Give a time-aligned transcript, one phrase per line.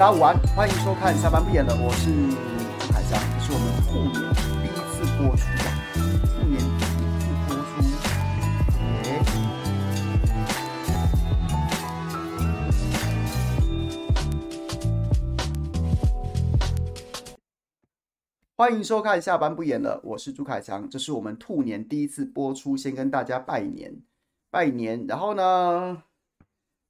[0.00, 5.64] 大家午安，欢迎收看《下班不演了》，我是朱凯翔，是我们兔年第一次播出的，
[6.24, 9.30] 兔年第一次播出。
[18.56, 24.00] 欢迎收看《下班不演了》，我是朱凯翔，这是我们兔年第一次播出，先跟大家拜年，
[24.50, 26.04] 拜年，然后呢？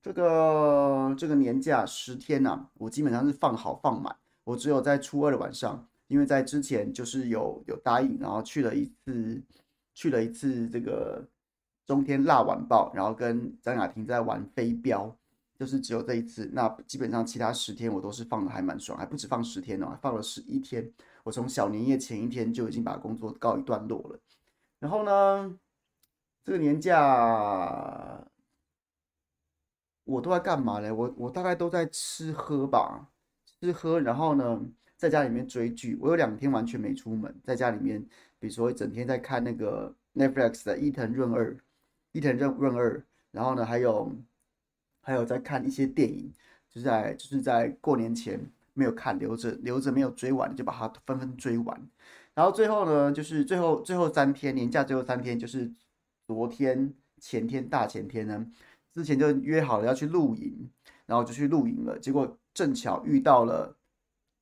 [0.03, 4.17] 这个这个年假十天呐、我基本上是放好放满。
[4.45, 9.43] 我只有在初二的晚上，因为在之前就是有有答应，然后去了一次，
[9.95, 11.23] 去了一次这个
[11.87, 15.15] 中天辣晚报，然后跟张雅婷在玩飞镖，
[15.59, 16.51] 就是只有这一次。
[16.53, 20.91] 那基本上其他十天我都是放的还蛮爽，还不止放十天哦，放了十一天。
[21.23, 24.19] 我从小年夜前一天就已经把工作告一段落了。
[24.79, 25.59] 然后呢，
[26.43, 28.27] 这个年假。
[30.11, 30.93] 我都在干嘛呢？
[30.93, 33.09] 我我大概都在吃喝吧，
[33.47, 34.61] 吃喝，然后呢，
[34.97, 35.97] 在家里面追剧。
[36.01, 38.05] 我有两天完全没出门，在家里面，
[38.41, 41.57] 比如说整天在看那个 Netflix 的伊藤润二，
[42.11, 44.13] 伊藤润润二，然后呢，还有
[45.01, 46.33] 还有在看一些电影，
[46.69, 48.41] 就是在就是在过年前
[48.75, 51.89] 没有看，留着留着没有追完，就把它纷纷追完。
[52.35, 55.71] 然后最后呢，就是最后最后三天年假，最后三天就是
[56.27, 58.45] 昨天、前天、大前天呢。
[58.93, 60.69] 之前就约好了要去露营，
[61.07, 61.99] 然后就去露营了。
[61.99, 63.77] 结果正巧遇到了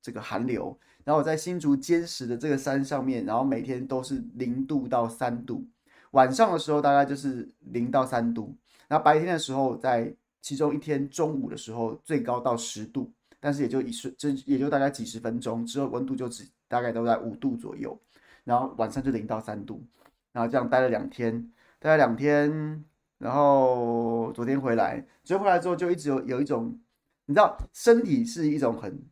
[0.00, 5.66] 这个寒流，然后我在新竹尖石的这个山上面，然后每天都是零度到三度，
[6.12, 8.56] 晚上的时候大概就是零到三度，
[8.88, 18.00] 然后白天的时候在其中一天中午的时候最高到十度，但是也就一瞬，这也就大概几十分钟之后温度就只大概都在五度左右，
[18.44, 19.84] 然后晚上就零到三度，
[20.32, 22.82] 然后这样待了两天，待了两天。
[23.19, 26.79] 然后昨天回来，昨天回来之后就一直有有一种，
[27.27, 29.05] 你知道，身体是一种很，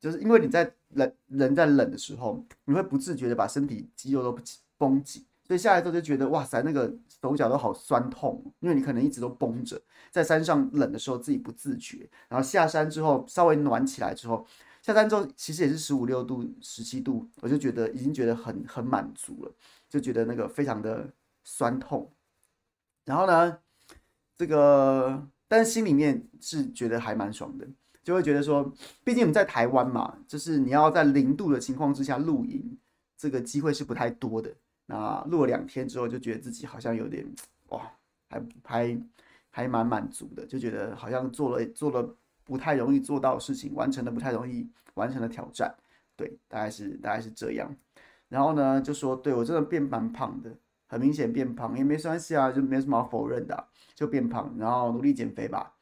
[0.00, 4.38] 就是因为你在冷人在冷的时候，你会不自觉的把身体肌肉都
[4.76, 9.80] 绷紧，所以下来之后就觉得哇塞，那个手脚都好酸痛，因为你可能一直都绷着，
[10.10, 14.46] 在山上冷的时候自己不自觉，然后下山之后稍微暖起来之后，
[14.82, 19.52] 下山之后其实也是十五六度、十七度，我就觉得已经觉得很很满足了，
[19.88, 22.08] 就觉得那个非常的酸痛。
[23.08, 23.58] 然后呢，
[24.36, 27.66] 这个，但是心里面是觉得还蛮爽的，
[28.04, 28.70] 就会觉得说，
[29.02, 32.76] 毕竟我们在台湾嘛，就是你要在零度的情况之下露营，
[33.16, 34.54] 这个机会是不太多的。
[34.84, 37.26] 那露了两天之后，就觉得自己好像有点
[37.70, 37.90] 哇，
[38.28, 39.00] 还还
[39.48, 42.14] 还蛮满足的，就觉得好像做了做了
[42.44, 45.74] 不太容易做到的事情，完成了不太容易完成的挑战，
[46.14, 47.74] 对，大概是大概是这样。
[48.28, 50.54] 然后呢，就说对我真的变蛮胖的。
[50.88, 55.74] 很明显变胖也没关系啊，就没什么好否认的，就变胖，然后努力减肥吧。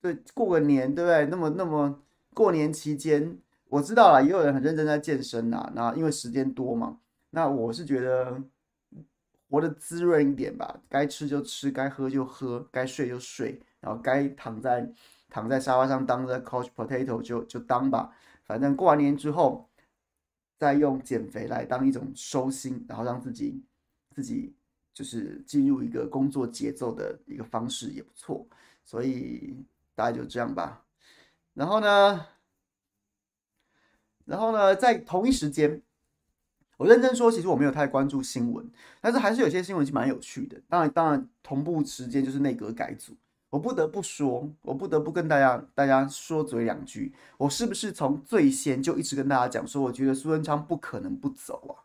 [0.00, 1.24] 对，过个年，对不对？
[1.26, 2.02] 那么那么
[2.34, 5.72] 过年期间，我知道了，也有人很认真在健身呐。
[5.74, 6.98] 那因为时间多嘛，
[7.30, 8.42] 那我是觉得
[9.48, 14.92] 活得滋润一点吧，该吃就吃，该喝就喝，该睡就睡，然后该躺在
[15.30, 18.12] 躺在沙发上当着 couch potato 就就当吧。
[18.44, 19.70] 反正过完年之后，
[20.58, 23.62] 再用减肥来当一种收心，然后让自己。
[24.14, 24.54] 自己
[24.92, 28.46] 就是进入一个工作节奏的一个方式也不错，
[28.84, 29.56] 所以
[29.94, 30.84] 大概就这样吧。
[31.52, 32.26] 然后呢，
[34.24, 35.82] 然后呢，在同一时间，
[36.76, 40.60] 我认真说，其实我没有太关注新闻，但是还是有些新闻是蛮有趣的。
[40.68, 43.16] 当然，当然同步时间就是内阁改组，
[43.50, 47.12] 我不得不说，我不得不跟大家大家说嘴两句。
[47.36, 51.82] 我是不是从最先就一直跟大家讲说，我觉得苏贞昌不可能不走啊，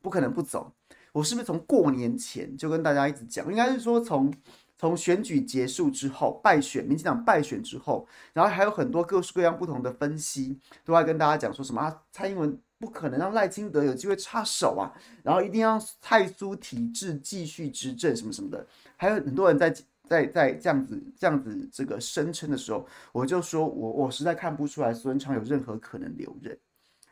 [0.00, 0.72] 不可能不走。
[1.12, 3.46] 我是不是从过年前就跟大家一直讲？
[3.50, 4.32] 应该是说从
[4.78, 12.02] 从选举结束之后，败选，民进党败选之后，然后还有很多各式各样不同的分析，都在跟大家讲说什么啊？
[12.10, 14.90] 蔡英文不可能让赖清德有机会插手啊，
[15.22, 18.66] 然后一定要蔡苏体制继续执政什么什么的，
[18.96, 19.70] 还有很多人在
[20.08, 26.58] 在在这样子这样子这个声称的时候，我就说我我实在看不出来苏贞昌有任何可能留任，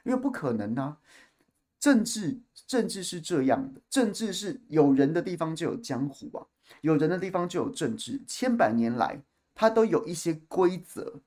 [0.03, 0.97] 因为不可能啊。
[1.81, 6.45] 政治，政治是这样的，政治是有人的地方就有江湖啊，
[6.83, 8.21] 有人的地方就有政治。
[8.27, 9.19] 千百年来，
[9.55, 11.23] 它都有一些规则，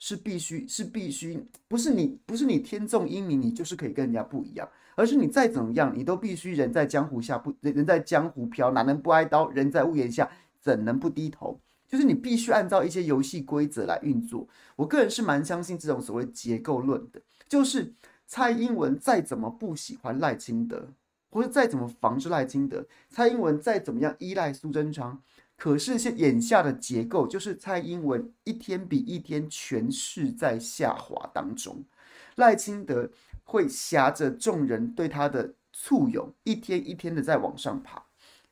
[0.00, 9.48] 是必须，是必须，不是你，不是你天纵英明，你就是可以跟人家不一样，而是你再怎么样，你都必须人在江湖下不，人在江湖飘，哪能不挨刀？
[9.50, 10.28] 人在屋檐下，
[10.60, 11.60] 怎能不低头？
[11.88, 14.48] 就是你必须按照一些游戏规则来运作。
[14.74, 17.94] 我个人是蛮相信这种所谓结构论的，就是。
[18.26, 20.88] 蔡英文再怎么不喜欢赖清德，
[21.30, 25.20] 或者再怎么防着赖清德，蔡英文再怎么样依赖苏贞昌，
[25.56, 31.84] 可是现眼下的结构就是蔡英文一天比一天权势在下滑当中，
[32.36, 33.10] 赖清德
[33.44, 38.02] 会挟着众人对他的簇拥，一天一天的在往上爬。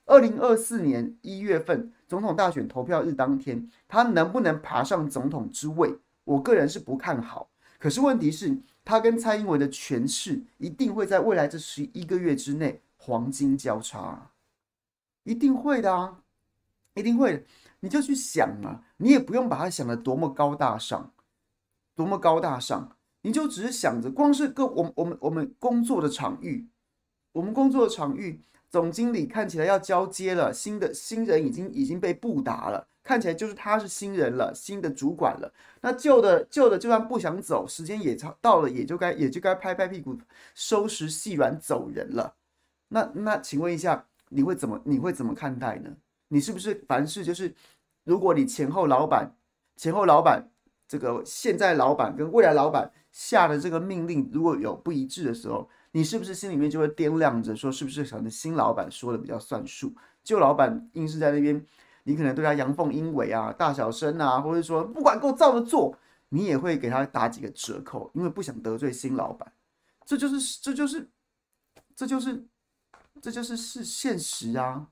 [0.06, 5.98] 二零二四年一月份总统大选投票日当天，他能不能爬上总统之位？
[6.24, 7.48] 我个人是不看好。
[7.78, 8.58] 可是问题是，
[8.90, 14.32] 他跟蔡英文的权势一定会在未来这十一个月之内黄金交叉，
[15.22, 16.24] 一定会的啊，
[16.94, 17.44] 一定会的。
[17.78, 21.12] 你就去想啊，你也不用把它想的多么高大上，
[21.94, 26.68] 多么高大上，你就只是想着，光是跟我们我们我们工作的场域，
[27.30, 32.86] 我们工作的场域，总经理看起来要交接了，新的新人已经已经被布达了。
[33.02, 35.52] 看起来就是他是新人了，新的主管了。
[35.80, 40.16] 那旧的旧的就算不想走，时间也到了，也就该也就该拍拍屁股，
[40.54, 42.36] 收拾细软走人了。
[42.88, 45.90] 那那请问一下，你会怎么你会怎么看待呢？
[46.28, 47.52] 你是不是凡事就是，
[48.04, 49.34] 如果你前后老板
[49.76, 50.48] 前后老板
[50.86, 59.92] 这个现在老板跟未来老板下的这个命令如果有不一致的时候，你是不是心里面就会掂量着说，是不是可能新老板说的比较算数，
[60.22, 61.64] 旧老板硬是在那边。
[62.04, 65.94] 你可能对他阳奉阴违啊，大小声啊，或者说不管给我照着做，
[66.30, 69.52] 你也会给他打几个折扣，因为不想得罪新老板。
[70.06, 71.10] 这就是，这就是，
[71.94, 72.42] 这就是，
[73.20, 74.88] 这就是是现实啊。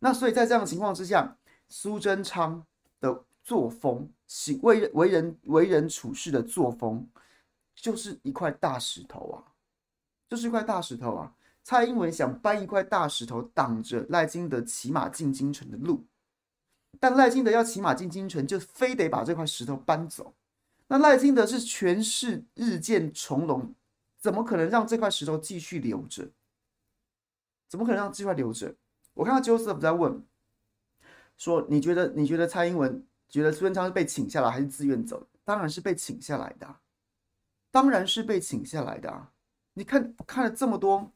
[0.00, 1.34] 那所以在这样的情况之下，
[1.68, 2.62] 苏贞昌
[3.00, 7.08] 的作风，行为为人为人处事的作风，
[7.74, 9.53] 就是一块大石头啊，
[10.34, 11.32] 就是一块大石头啊。
[11.62, 16.04] 蔡英文想搬一块大石头挡着赖清德骑马进京城的路。
[17.00, 20.34] 但赖清德要骑马进京城，就非得把这块石头搬走。
[20.88, 23.74] 那赖清德是权势日渐重隆，
[24.18, 26.28] 怎么可能让这块石头继续留着？
[27.68, 28.74] 怎么可能让这块留着？
[29.14, 30.22] 我看到 Joseph 在问，
[31.36, 35.26] 说你觉得你觉得蔡英文觉得苏贞昌是被请下来还是自愿走？
[35.44, 36.76] 当然是被请下来的，
[37.70, 39.32] 当然是被请下来的啊！
[39.74, 41.12] 你看看了这么多，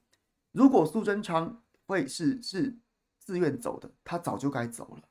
[0.53, 2.77] 如果苏贞昌会是是
[3.19, 5.03] 自愿走的，他早就该走了。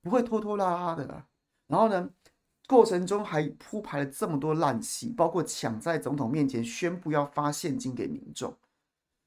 [0.00, 1.26] 不会拖拖拉拉的啦，
[1.66, 2.08] 然后呢，
[2.66, 8.56] 过程中还铺排了这么多烂戏，包括抢在总统面前宣布要发现金给民众，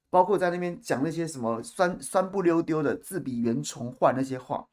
[0.09, 4.67] 包括在那边讲那些什么酸酸不溜丢的自比袁崇焕那些话，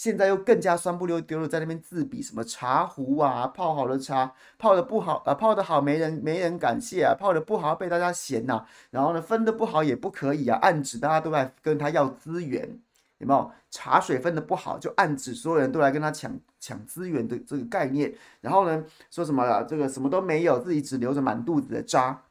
[0.00, 12.80] 现在又更加酸不溜丢的在那边自比什么茶壶啊，泡好的茶泡的不好，呃，泡的好没人没人感谢啊，泡的不好被大家嫌呐，然后呢，分的不好也不可以啊，暗指大家都来跟他要资源。
[13.18, 18.10] 有没有茶水分的不好，就暗指所有人都来跟他抢抢资源的这个概念？
[18.40, 22.22] 然后呢，说什么啊，这个什么都没有，自己只留着满肚子的渣，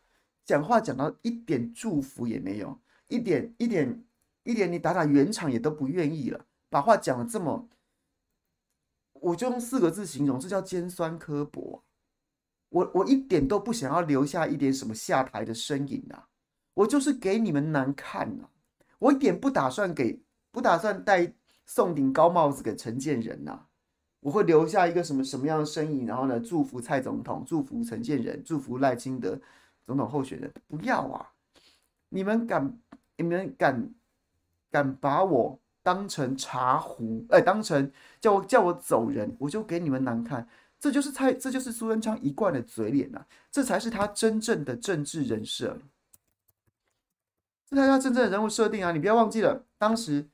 [0.44, 2.76] 讲话讲到一点祝福也没有，
[3.10, 4.04] 一点一点
[4.42, 7.68] 一点，你打打圆场也都不愿意了，把话讲的这么，
[9.14, 11.84] 我就用四个字形容，这叫尖酸刻薄。
[12.70, 16.28] 我我一点都不想要留下一点什么下台的身影啊，
[16.74, 18.50] 我就是给你们难看啊，
[19.00, 20.24] 我一点不打算给。
[20.52, 21.32] 不打算戴
[21.68, 23.68] 送顶高帽子给陈建仁呐，
[24.20, 29.40] 我会留下一个什么什么样的身影，然后呢，祝福蔡总统，祝福陈建仁，祝福赖清德
[29.86, 30.52] 总统候选人。
[30.68, 31.32] 不要啊！
[32.10, 32.80] 你们敢，
[33.16, 33.94] 你们敢，
[34.72, 40.48] 敢把我当成茶壶，哎，当成叫我叫我走人，我就给你们难看。
[40.80, 45.78] 这就是蔡，这就是苏贞昌一贯的嘴脸呐，这才是他真正的政治人设，
[47.66, 48.92] 这才是他真正的人物设定啊！
[48.92, 50.30] 你不要忘记了，当时。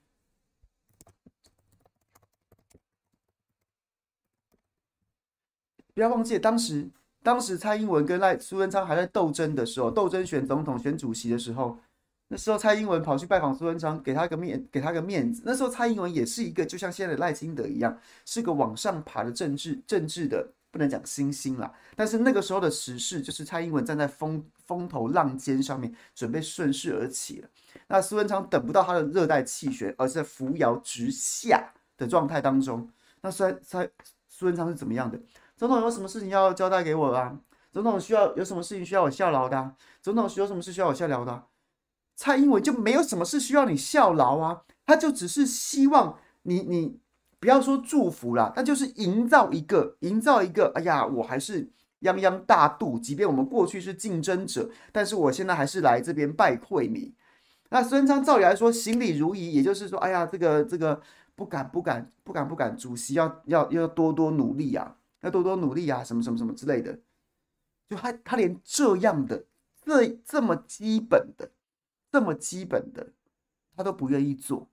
[5.93, 6.89] 不要忘记，当时
[7.23, 11.79] 当时蔡英文跟赖苏贞昌还在斗争的时候，斗争选总统、选主席的时候，
[12.27, 15.43] 那时候蔡英文跑去拜访苏贞昌，给他个面，给他个面子。
[15.45, 21.71] 那时候蔡英文也是一个，就像现在的赖清德一样，是个往上爬的政治政治的，不能讲新星啦。
[21.95, 27.49] 但是那个时候的时势，就是蔡英文站在风风头浪尖上面，准备顺势而起了。
[27.87, 32.89] 那苏贞昌等不到他的热带气旋，而是在扶摇直下的状态当中。
[33.21, 33.87] 那虽然蔡
[34.27, 35.19] 苏贞昌是怎么样的？
[35.55, 37.37] 总统有什么事情要交代给我啊？
[37.71, 39.75] 总统需要有什么事情需要我效劳的？
[40.01, 41.43] 总统有什么事需要我效劳的？
[42.15, 46.97] 蔡英文就没有什么事需要你效劳啊，他就只是希望你你
[47.39, 51.69] 不要说祝福啦，他就是营造一个营造一个，哎呀，我还是
[52.01, 57.13] 泱泱大度，即便我们过去是竞争者，但是我现在还是来这边拜会你。
[57.69, 61.01] 那孙昌照理来说行礼如仪，也就是说，哎呀，这个这个
[61.35, 64.95] 不敢不敢不敢不敢，主席要要要多多努力啊。
[65.21, 66.99] 要多多努力啊，什么什么什么之类的，
[67.89, 69.43] 就他他连这样的
[69.83, 71.49] 这这么基本的
[72.15, 73.11] 这么基本的，
[73.75, 74.69] 他都不愿意做，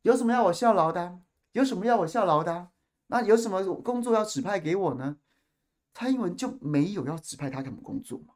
[0.00, 1.20] 有什么要我效劳的？
[1.52, 2.70] 有什么要我效劳的？
[3.08, 5.18] 那有什么工作要指派给我呢？
[5.92, 8.32] 蔡英文就没有要指派他干嘛工作吗？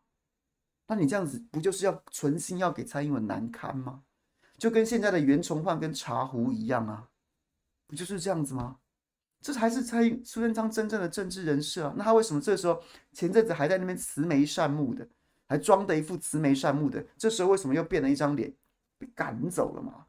[0.87, 4.02] 那你这样子不就是要存心要给蔡英文难堪吗？
[4.59, 7.09] 就跟现在的袁崇焕跟茶壶一样啊，
[7.87, 8.76] 不就是这样子吗？
[9.40, 11.94] 这才是蔡苏贞昌真正的政治人设啊！
[11.97, 12.82] 那他为什么这时候
[13.14, 15.09] 前阵子还在那边慈眉善目的，
[15.50, 18.54] 还装的一副慈眉善目的，这时候为什么又变了一张脸，
[18.99, 20.07] 被赶走了吗？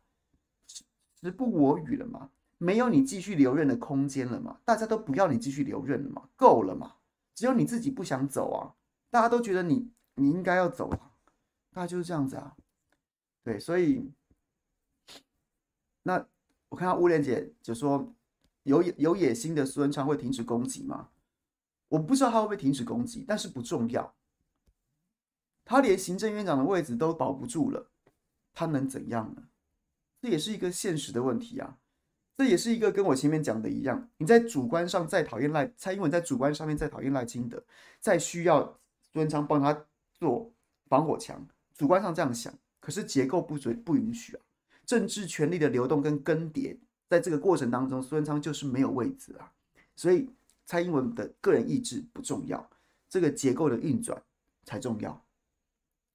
[1.20, 2.30] 时不我与了吗？
[2.60, 4.60] 没有你继续留任的空间了吗？
[4.64, 6.30] 大家都不要你继续留任了吗？
[6.36, 6.98] 够了吗？
[7.34, 8.78] 只有你自己不想走啊！
[9.10, 11.12] 大家都觉得你你应该要走啊！
[11.74, 12.56] 大家就是这样子啊！
[13.44, 14.12] 对，所以
[16.04, 16.24] 那
[16.70, 18.14] 我看到乌莲姐就说。
[18.64, 21.10] 有有野心的苏贞昌会停止攻击吗？
[21.88, 24.14] 我不知道他会不会停止攻击，但是不重要。
[25.66, 27.90] 他连行政院长的位置都保不住了，
[28.54, 29.44] 他能怎样呢？
[30.22, 31.78] 这也是一个现实的问题啊！
[32.38, 37.64] 这也是一个跟我前面讲的一样，你在主观上再讨厌赖蔡英文，在主观上面再讨厌赖清德，
[38.00, 38.64] 再需要
[39.02, 40.52] 苏贞昌帮他做
[40.88, 44.42] 防火墙，主观上这样想，可是结构不准不允许啊！
[44.86, 46.78] 政治权力的流动跟更迭。
[47.08, 49.52] 在这个过程当中，苏贞昌就是没有位置啊，
[49.98, 50.30] 所以
[50.66, 52.70] 蔡英文的个人意志不重要，
[53.10, 54.22] 这个结构的运转
[54.64, 55.22] 才重要，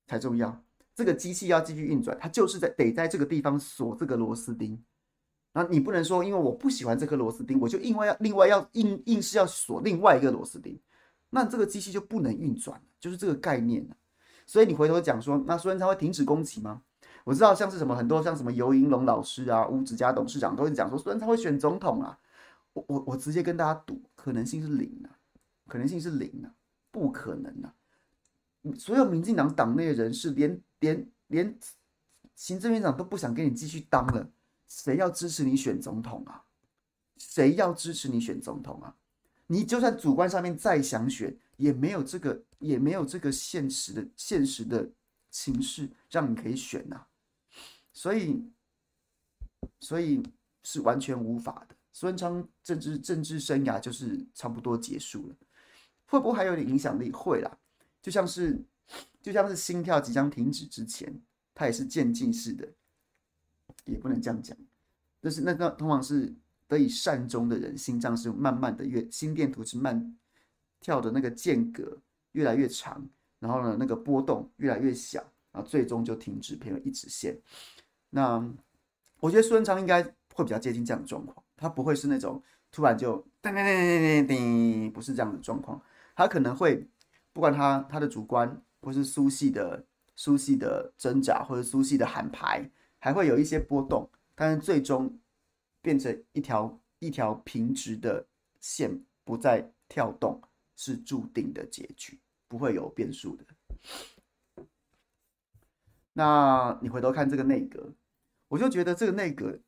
[0.07, 0.63] 才重要。
[0.95, 4.83] 这个机器要继续运转，它就是在得在这个地方锁这个螺丝钉。
[5.53, 10.79] 那你不能说，因为我不喜欢这颗螺丝钉，我就另外要另外要硬硬是要锁另外一个螺丝钉，
[11.31, 13.87] 那这个机器就不能运转，就是这个概念。
[14.47, 16.83] 所以你回头讲说，那苏贞昌会停止攻击吗？
[17.25, 22.19] 我知道像是什么很多像什么游盈隆老师啊、吴子嘉董事长都会讲说，苏贞昌会选总统啊。
[22.73, 25.11] 我我我直接跟大家赌，可能性是零啊，
[25.67, 26.53] 可能性是零啊，
[26.91, 27.75] 不可能啊。
[28.75, 31.59] 所有民进党党内的人士连连连
[32.35, 34.31] 行政院长都不想跟你继续当了，
[34.69, 36.45] 谁要支持你选总统啊？
[37.19, 38.95] 谁要支持你选总统啊？
[39.47, 44.91] 你就算主观上面再想选，也没有这个也没有这个现实的现实的
[45.31, 47.09] 形势让你可以选呐、啊。
[47.93, 48.45] 所以，
[49.81, 50.23] 所以
[50.63, 51.77] 是完全无法的。
[51.93, 55.37] 孙昌政治政治生涯就是差不多结束了，
[56.05, 57.11] 会不会还有点影响力？
[57.11, 57.59] 会啦，
[58.07, 58.57] 就像是
[59.21, 61.13] 就像是心跳即将停止之前，
[61.53, 62.69] 它也是渐进式的，
[63.85, 64.57] 也不能这样讲。
[65.21, 66.33] 但是那那通常是
[66.69, 70.17] 得以善终的人，心脏是慢慢的越心电图是慢
[70.79, 73.05] 跳的那个间隔越来越长，
[73.41, 75.19] 然后呢，那个波动越来越小，
[75.51, 77.37] 然后最终就停止，变成一直线。
[78.11, 78.39] 那
[79.19, 80.01] 我觉得苏贞昌应该
[80.33, 85.83] 会比较接近这样的状况，他不会是那种突然就噔噔噔噔噔噔，不是这样的状况。
[86.15, 86.89] 他可能会
[87.37, 95.21] 不管他他的主观，或是苏系的苏系的挣扎，或者苏系的喊牌，还会有一些波动，但是最终
[95.83, 98.27] 变成一条一条平直的
[98.59, 100.41] 线，不再跳动，
[100.77, 103.45] 是注定的结局，不会有变数的。
[106.15, 107.93] 那你回头看这个内阁，
[108.49, 109.61] 我就觉得这个内阁，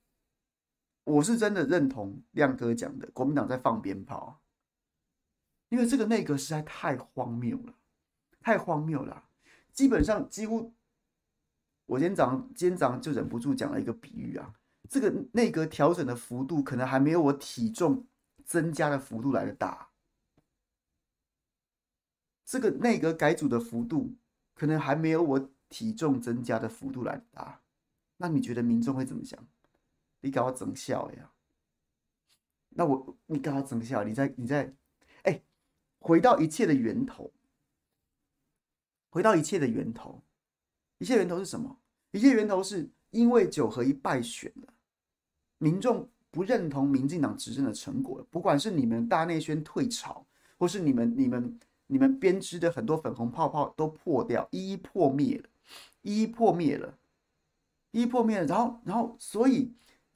[1.04, 4.40] 我是真的认同亮哥讲的，国民党在放鞭炮，
[5.68, 7.75] 因为这个内阁实在太荒谬了，
[8.40, 9.25] 太荒谬了。
[9.72, 10.72] 基本上几乎，
[11.87, 14.54] 我今天早上今天早上就忍不住讲了一个比喻啊，
[14.88, 18.06] 这个内阁调整的幅度可能还没有我体重
[18.44, 19.90] 增加的幅度来的大，
[22.44, 24.16] 这个内阁改组的幅度
[24.54, 25.50] 可能还没有我。
[25.70, 27.60] 体重增加的幅度来的大，
[28.16, 29.38] 那你觉得民众会怎么想？
[30.22, 31.30] 你搞我整笑呀？
[32.70, 34.02] 那我你搞我整笑？
[34.02, 34.75] 你在你在，
[35.99, 37.31] 回到一切的源头，
[39.11, 40.23] 回到一切的源头，
[40.99, 41.78] 一切源头是什么？
[42.11, 44.73] 一切源头是因为九合一败选了，
[45.59, 50.26] 民众不认同民进党执政的成果，不管是你们大内宣退潮，
[50.59, 55.49] 或是你们你们你们编织的很多粉红泡泡都破掉，一一破灭了。
[56.02, 56.97] 一一破灭了，
[57.90, 59.71] 一一破灭了，然后，然后，所以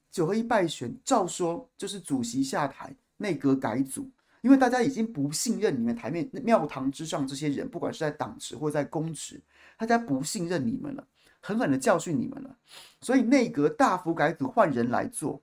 [0.09, 4.09] 九合一败选，照说就是主席下台，内阁改组，
[4.43, 9.41] 因为大家已经不信任你们台面庙堂之上这些人，不管是在党职或在公职，
[9.77, 11.07] 大家不信任你们了，
[11.39, 12.53] 狠狠的教训你们了，
[12.99, 15.41] 所以内阁大幅改组，换人来做，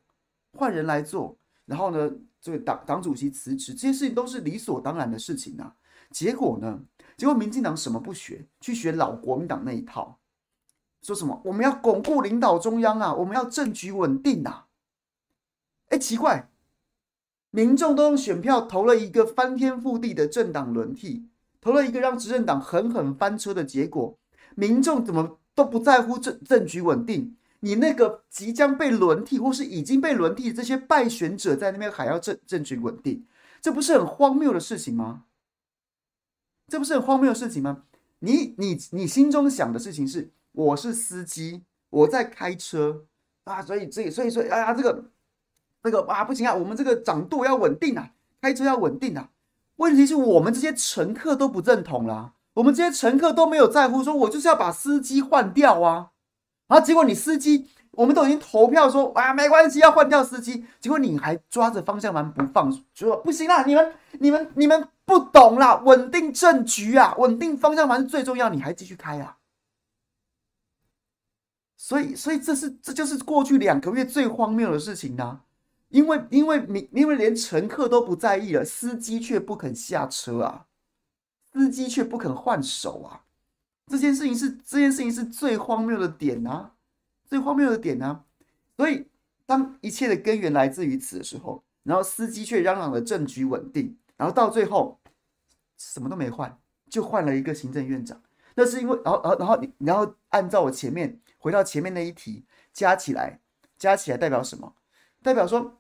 [0.53, 5.75] 换人来做，然后呢，这个党党主席辞职，这些事情都是理所当然的事情啊。
[6.11, 6.79] 结果呢，
[7.17, 10.19] 结果民进党什么不学，去学老国民党那一套。
[11.03, 11.41] 说什么？
[11.47, 13.15] 我们要巩固领导中央啊！
[13.15, 14.67] 我们要政局稳定啊！
[15.89, 16.51] 哎，奇怪，
[17.51, 21.27] 民众都用选票投了一个翻天覆地的政党轮替，
[21.61, 24.19] 投了一个让执政党狠狠翻车的结果，
[24.55, 27.37] 民众怎么都不在乎政政局稳定？
[27.63, 33.27] 你那个即将被轮替或是已经被轮替的这些败选者在那边还要政政局稳定，
[33.61, 35.25] 这不是很荒谬的事情吗？
[36.69, 37.83] 这不是很荒谬的事情吗？
[38.21, 43.05] 你你你心中想的事情是，我是司机，我在开车
[43.45, 45.11] 啊，所以这所以说，哎呀，这个
[45.83, 48.11] 这个啊不行啊，我们这个掌舵要稳定啊，
[48.41, 49.31] 开车要稳定啊。
[49.77, 56.11] 问题是我们这些乘客都不认同啦，我们这些乘客都没有在乎，说我就是要把司机换掉啊。
[56.69, 60.67] 然后结果你司机，我们都已经投票说啊，没关系，要换掉司机。
[60.81, 69.39] 结果你还抓着方向盘不放，说不行啦，你们、你们、你们不懂啦，稳定政局啊，稳定方向盘是最重要，你还继续开啊？
[71.77, 75.41] 所以，所以这是这就是过去两个月最荒谬的事情呢、啊，
[75.91, 80.67] 因为因为你因为连乘客都不在意了，司机却不肯下车啊，
[81.53, 83.25] 司机却不肯换手啊。
[83.87, 86.73] 这件事情是这件事情是最荒谬的点啊，
[87.27, 88.25] 最荒谬的点啊！
[88.77, 89.09] 所以
[89.45, 95.01] 当一切的根源来自于此的时候，然后司机却嚷嚷着政局稳定，然后到最后
[95.77, 96.57] 什么都没换，
[96.89, 98.23] 就换了一个行政院长。
[98.55, 103.41] 那是因为，然后，然后，然后你，然后按照我前面回到前面那一题，加起来，
[103.77, 104.73] 加起来代表什么？
[105.23, 105.80] 代表说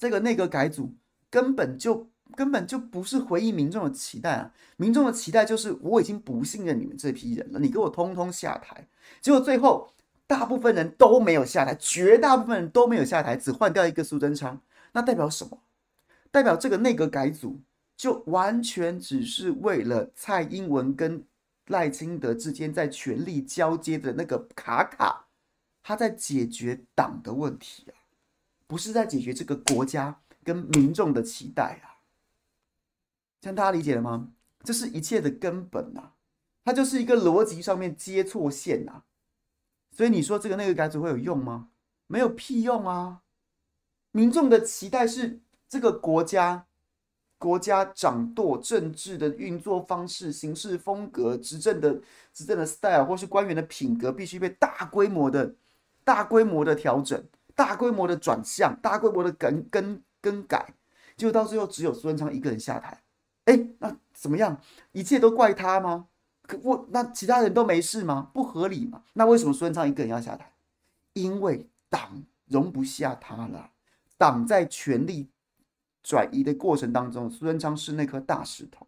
[0.00, 0.92] 这个内阁改组
[1.30, 2.10] 根本就。
[2.36, 4.52] 根本就不是回应民众的期待啊！
[4.76, 8.86] 民众的期待就是我已经不信任你们这批人了，你给我通通下台。
[9.20, 9.92] 结果最后
[10.28, 14.62] 大部分人都没有下台，绝大部分人都没有下台，只换掉一个苏贞昌。
[14.92, 15.60] 那代表什么？
[16.30, 17.60] 代表这个内阁改组
[17.96, 21.24] 就完全只是为了蔡英文跟
[21.66, 25.26] 赖清德之间在权力交接的那个卡卡，
[25.82, 27.98] 他在解决党的问题啊，
[28.70, 31.98] 不是在解决这个国家跟民众的期待啊。
[33.40, 34.28] 像大家理解了吗？
[34.62, 36.12] 这是一切的根本呐，
[36.64, 39.02] 它就是一个逻辑上面接错线呐。
[39.90, 41.70] 所以你说这个那个改组会有用吗？
[42.06, 43.22] 没有屁用啊！
[44.12, 46.66] 民众的期待是这个国家
[47.38, 52.00] 国家掌舵政治的运作方式、行事风格、执政的
[52.32, 55.56] 执政的 style，或是官员的品格，必须被大规模的、
[56.04, 57.24] 大规模的调整、
[57.60, 60.72] 大规模的转向、大规模的更更更改，
[61.14, 63.02] 就到最后只有苏贞昌一个人下台。
[63.44, 64.58] 哎，那怎么样？
[64.92, 66.06] 一切都怪他吗？
[66.46, 68.30] 可不，那其他人都没事吗？
[68.32, 69.02] 不合理嘛？
[69.12, 70.54] 那为什么苏贞昌一个人要下台？
[71.12, 73.72] 因为党容不下他了。
[74.16, 75.28] 党在权力
[76.02, 78.86] 转移的过程当中，苏贞昌是那颗大石头。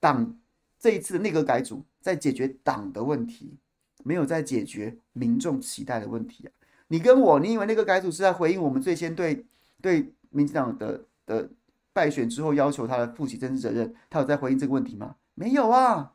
[0.00, 0.38] 党
[0.78, 3.58] 这一次的内阁改组，在解决党的问题，
[4.04, 6.52] 没有在解决民众期待的问题啊！
[6.88, 9.46] 你跟我，你以为那个改组是在回应我们最先对
[9.80, 11.48] 对民进党的的？
[11.90, 15.16] 败选之后要求他的负起政治责任，他有在回应这个问题吗？
[15.34, 16.12] 没有啊，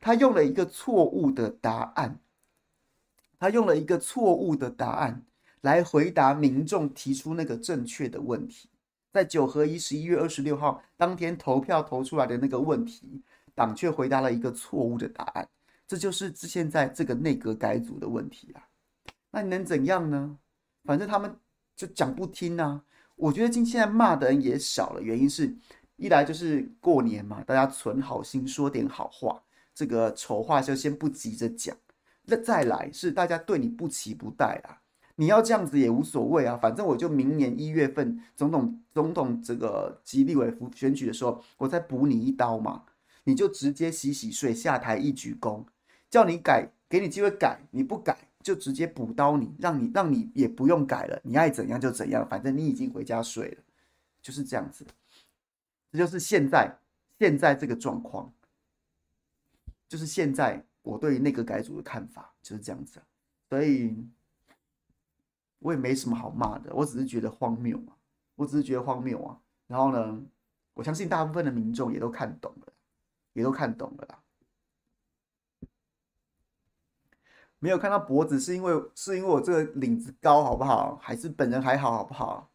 [0.00, 2.18] 他用了一个错误的答案，
[3.38, 5.24] 他用了一个错误的答案
[5.60, 8.70] 来回答民众提出那个正确的问题。
[9.12, 13.22] 在九合一十一月二十六号当天投票投出来的那个问题，
[13.54, 15.48] 党却回答了一个错误的答案，
[15.86, 18.66] 这就是现在这个内阁改组的问题啊。
[19.32, 20.38] 那你能怎样呢？
[20.84, 21.36] 反正他们
[21.76, 22.82] 就讲不听啊。
[23.16, 25.54] 我觉得今现在骂的人也少了，原因是
[25.96, 29.42] 一来就是过年嘛，大家存好心说点好话，
[29.74, 31.76] 这个丑话就先不急着讲。
[32.24, 34.80] 那再来是大家对你不期不待啊，
[35.16, 42.84] 你要这样子也无所谓啊，反正我就明年一月份总统总统这个及立委选举的时候，我再补你一刀嘛，
[43.24, 45.64] 你就直接洗洗睡下台一鞠躬，
[46.08, 48.16] 叫你改，给你机会改，你不改。
[48.42, 53.62] 就直接补刀你，让你让你也不用改了，你爱怎样就怎样，反正你已经回家睡了，
[54.22, 54.86] 就是这样子。
[55.92, 56.74] 这就是现在
[57.18, 58.32] 现在这个状况，
[59.88, 63.02] 就是现在我对于内阁改组的看法就是这样子。
[63.48, 64.08] 所以，
[65.58, 67.98] 我也没什么好骂的，我只是觉得荒谬啊，
[68.36, 69.36] 我只是觉得荒谬啊。
[69.66, 70.22] 然后呢，
[70.74, 72.72] 我相信大部分的民众也都看懂了，
[73.32, 74.19] 也都看懂了啦。
[77.60, 80.98] 没有看到脖子，是因为是因为我这个领子高，好不好？
[81.00, 82.50] 还是本人还好，好不好？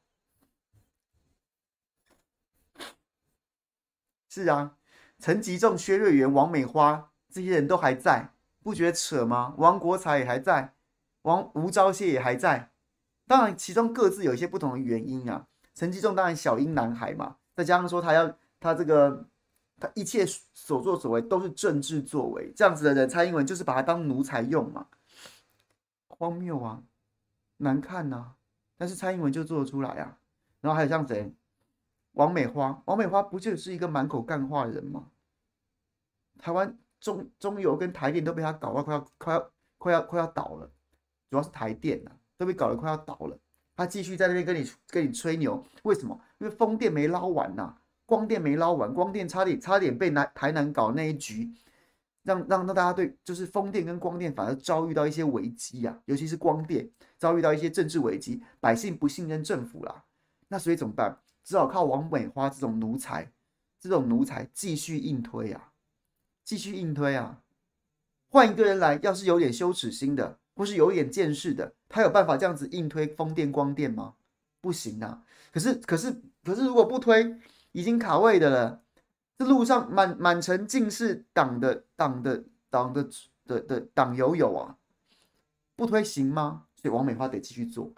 [4.28, 4.78] 是啊，
[5.20, 9.54] 陈吉仲、薛瑞元、王美花这些人都还在，不觉得扯吗？
[9.58, 10.74] 王国材也还在，
[11.22, 12.72] 王吴钊燮也还在。
[13.28, 15.48] 当然，其中各自有一些不同的原因啊。
[15.76, 19.28] 陈吉仲当然小英男孩嘛，再加上说他要他这个。
[19.80, 24.88] 他一切所作所为都是政治作为，这样子的人，蔡英文就是把他当奴才用嘛，
[26.08, 26.84] 荒谬啊，
[27.58, 28.36] 难看呐、啊，
[28.78, 30.18] 但是蔡英文就做得出来啊。
[30.62, 31.32] 然后还有像谁，
[32.14, 35.12] 王美花，王美花不就是一个满口干话的人吗？
[36.40, 40.72] 台湾中中油跟台电都被他搞到快要快要快要快要倒了，
[41.30, 43.38] 主要是台电呐、啊，都被搞得快要倒了。
[43.76, 46.20] 他继续在那边跟你跟你吹牛，为什么？
[46.40, 51.52] 因为风电没捞完呐、啊，光电没捞完，光电差点差点被南台南搞那一局，
[52.24, 60.04] 让让让大家对就是风电跟光电反而遭遇到一些危机、啊，尤其是光电遭遇到一些政治危机，百姓不信任政府啦，
[60.48, 61.18] 那所以怎么办？
[61.44, 63.32] 只好靠王美花这种奴才，
[63.80, 65.72] 这种奴才继续硬推啊，
[66.44, 67.42] 继续硬推啊，
[68.30, 70.40] 换一个人来，要是有点羞耻心的。
[70.58, 74.14] 或是有点见识的，他有办法这样子硬推风电光电吗？
[74.62, 75.22] 不行啊！
[75.52, 76.10] 可是可是
[76.46, 77.38] 可是，如果不推，
[77.76, 78.82] 已经卡位的了，
[79.38, 83.06] 这路上满满城尽是党的党的党的
[83.46, 84.78] 的的党友友啊！
[85.76, 86.68] 不推行吗？
[86.82, 87.92] 所以王美花得继续做，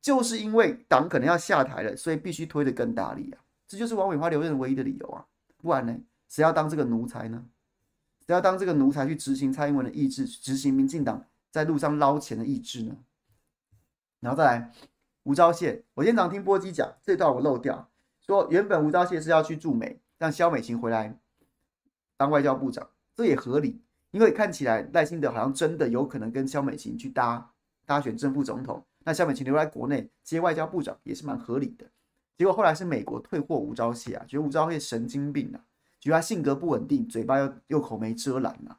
[0.00, 3.44] 就是因为党可能要下台了，所以必须推得更大力啊！
[3.68, 5.26] 这就是王美花留任唯一的理由啊！
[5.58, 5.94] 不然呢，
[6.26, 7.44] 谁要当这个奴才呢？
[8.26, 11.26] 谁要当这个奴才去执行蔡英文的意志，执行民进党？
[11.50, 12.96] 在路上捞钱的意志呢？
[14.20, 14.72] 然后再来
[15.24, 17.89] 吴钊燮，我经常听波基讲这段我漏掉，
[18.30, 21.18] 说原本吴钊燮是要去驻美，让萧美琴回来
[22.16, 23.80] 当外交部长，这也合理，
[24.12, 27.50] 因为看起来赖清德好像真的有可能跟萧美琴去搭
[27.84, 31.84] 搭选正副总统，那萧美琴留在国内接外交部长也是蛮合理的。
[32.38, 35.58] 结果后来是美国退货吴钊燮啊，觉得吴钊燮神经病啊，
[35.98, 38.78] 觉得他性格不稳定，嘴巴又又口没遮拦啊，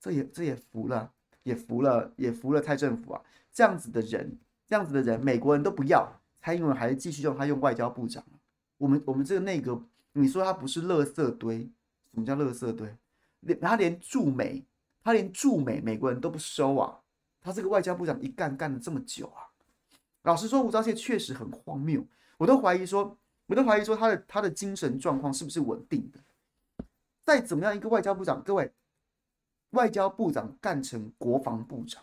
[0.00, 1.12] 这也这也服了。
[1.42, 3.22] 也服了，也服了蔡政府啊！
[3.52, 8.24] 这样子的人，这样子的人，美国人都不要，蔡英文还是继续用他用外交部长。
[8.78, 11.70] 我们我们这个内阁，你说他不是垃圾堆？
[12.12, 12.96] 什么叫垃圾堆？
[13.40, 14.64] 连他连驻美，
[15.02, 17.00] 他连驻美美国人都不收啊！
[17.40, 19.48] 他这个外交部长一干干了这么久啊！
[20.22, 22.04] 老实说，吴钊燮确实很荒谬，
[22.38, 26.18] 我都怀疑说，我都怀疑说他的他的精神状况是不是稳定的？
[27.24, 28.72] 再怎么样一个外交部长，各位。
[29.70, 32.02] 外交部长干成国防部长，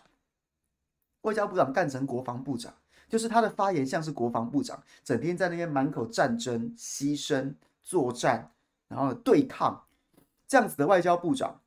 [1.22, 2.72] 外交部长干成国防部长，
[3.14, 8.50] 就是他的发言像是国防部长，整天在那边满口战争、牺牲、作战，
[8.88, 9.86] 然后对抗，
[10.48, 11.60] 这样子的外交部长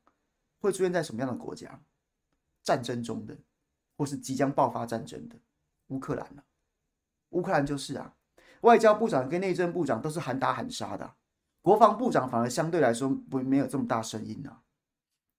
[0.60, 1.80] 会出现在什么样的国家？
[2.62, 3.34] 战争中的，
[3.96, 5.36] 或是即将爆发战争的
[5.86, 6.42] 乌克兰呢？
[7.30, 8.14] 乌克兰就是啊，
[8.60, 11.14] 外交部长跟内政部长都是喊打喊杀的，
[11.62, 14.54] 国防部长反而相对来说不没有这么大声音呢。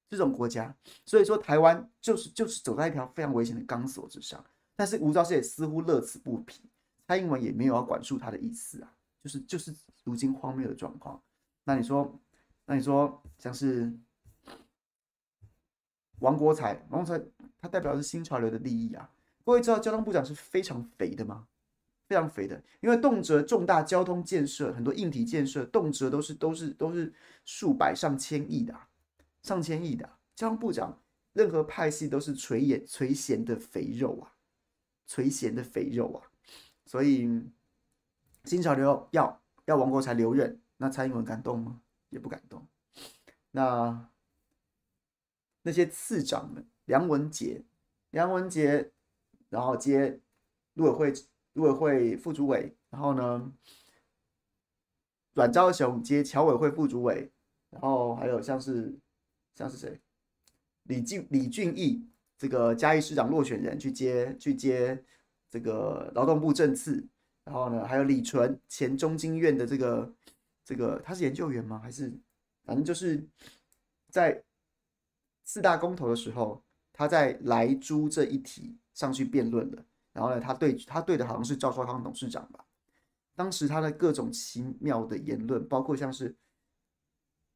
[0.09, 4.43] 这种国家，所以说台湾就是就是走在一条非常危险的钢索之上。
[4.79, 6.61] 但是吴钊燮似乎乐此不疲，
[7.05, 11.21] 蔡英文也没有要管束他的意思啊，就是就是如今荒谬的状况。
[11.65, 12.17] 那你说，
[12.65, 13.91] 那你说像是
[16.19, 17.21] 王国材，王国材
[17.59, 19.11] 他代表的是新潮流的利益啊。
[19.43, 21.49] 各位知道交通部长是非常肥的吗？
[22.07, 27.13] 非常肥的，因为动辄重大交通建设，很多硬体建设，动辄都是都是都是
[27.43, 28.73] 数百上千亿的。
[29.43, 31.01] 上千亿的交通部长，
[31.33, 34.38] 任何派系都是垂眼垂涎的肥肉啊，
[35.09, 36.21] 垂涎的肥肉啊，
[36.85, 37.27] 所以
[38.43, 41.81] 新潮流要要王国材留任，那蔡英文敢动吗？
[42.09, 42.67] 也不敢动。
[43.49, 44.09] 那
[45.63, 47.65] 那些次长们，梁文杰，
[48.11, 48.91] 梁文杰，
[49.49, 50.21] 然后接
[50.75, 51.13] 陆委会
[51.53, 53.51] 陆委会副主委，然后呢，
[55.33, 57.31] 阮昭雄接侨委会副主委，
[57.71, 58.99] 然后还有像是。
[59.55, 59.99] 像是谁？
[60.83, 62.07] 李俊李俊毅
[62.39, 65.03] 这个嘉义市长落选人去接去接
[65.49, 67.05] 这个劳动部政次，
[67.43, 70.15] 然后呢，还有李纯前中经院的这个
[70.63, 71.77] 这个他是研究员吗？
[71.83, 72.17] 还是
[72.63, 73.27] 反正就是
[74.09, 74.41] 在
[75.43, 82.65] 四大公投的时候，他在莱猪这一题上去辩论了，然后呢，他对他对的好像是赵少康董事长吧？
[83.35, 86.33] 当时他的各种奇妙的言论，包括像是。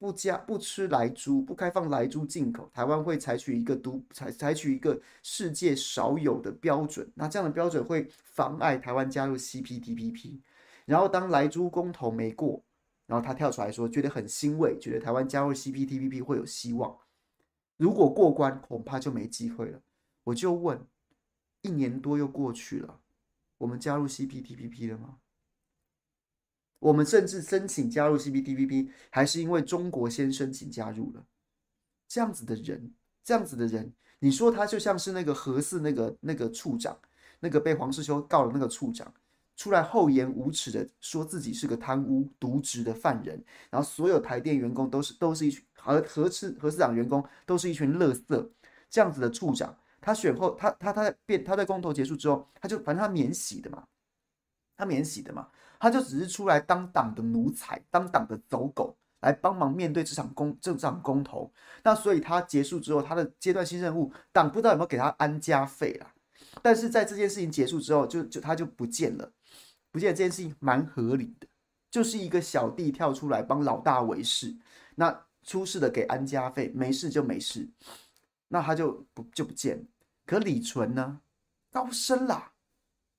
[0.03, 7.09] 不加不吃莱猪，不开放莱猪进口，台湾会采取一个独采采取一个世界少有的标准。
[7.15, 10.41] 那这样的标准会妨碍台湾加入 CPTPP。
[10.83, 12.61] 然后当莱猪公投没过，
[13.05, 16.97] 然后他跳出来说，觉得很欣慰，觉得台湾加入 CPTPP 会有希望。
[17.77, 19.79] 如果过关，恐怕就没机会了。
[20.25, 20.85] 我就问，
[21.61, 22.99] 一年多又过去了，
[23.57, 25.19] 我们加入 CPTPP 了吗？
[26.83, 31.25] 我们甚至申请加入 CPTPP，还是因为中国先申请加入了。
[32.09, 32.93] 这样子的人，
[33.23, 36.97] 这样子的人，你说他就像是那个核四那个那个处长，
[37.39, 39.11] 那个被黄世修告的那个处长，
[39.55, 48.49] 出来厚颜无耻的说自己是个贪污渎职的犯人，然后所有台电员工都是都是一群和核次核四长员工都是一群垃圾，
[48.89, 53.87] 这样子的处长，他选后他他他在变他在公投结束之后，他就反正他免洗的嘛，
[54.75, 55.47] 他免洗的嘛。
[55.83, 61.51] 他就只是出来当党的奴才，当党的走狗，来帮忙面对这场公这场公投。
[61.83, 66.13] 那所以他结束之后，他的阶段性任务，党不知道有没有给他安家费啦。
[66.61, 69.29] 但是在这件事情结束之后，就就他就不见了，
[69.91, 70.15] 不见。
[70.15, 71.47] 这件事情蛮合理的，
[71.91, 74.55] 就是一个小弟跳出来帮老大维事，
[74.95, 77.69] 那出事的给安家费，没事就没事，
[78.47, 79.83] 那他就不就不见了。
[80.25, 81.19] 可李纯呢，
[81.69, 82.52] 高升啦，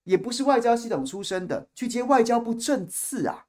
[0.05, 3.47] 也不是外交系统出身的，去接外交部正次啊。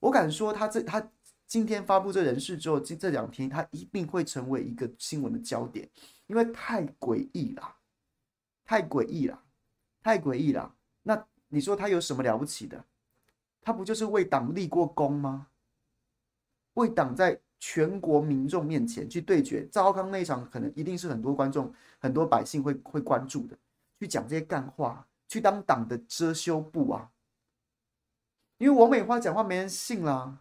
[0.00, 1.10] 我敢说，他这他
[1.46, 5.88] 今天发布这人事之后，这这两天他一定会成为一个新闻的焦点，
[6.26, 7.76] 因为太诡异了。
[8.66, 9.42] 太诡异了，
[10.02, 10.74] 太诡异了。
[11.02, 12.82] 那你说他有什么了不起的？
[13.60, 15.48] 他不就是为党立过功吗？
[16.72, 23.56] 为党在全国民众面前去对决赵康那场，可能一定是很多观众、很多百姓会会关注的。
[23.98, 27.10] 去讲这些干话，去当党的遮羞布啊！
[28.58, 30.38] 因为王美花讲话没人信啦。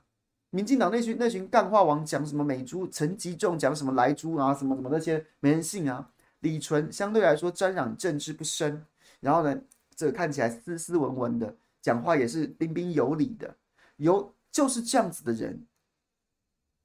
[0.52, 6.12] 民进党那群那群干话王讲什么美猪，陈吉仲讲什么莱猪啊，什么什么那些没人信啊。
[6.42, 8.86] 李纯相对来说沾染政治不深，
[9.20, 9.60] 然后呢，
[9.96, 13.56] 这个看起来斯斯文文的，讲话也是彬彬有礼的，
[13.96, 15.66] 有就是这样子的人，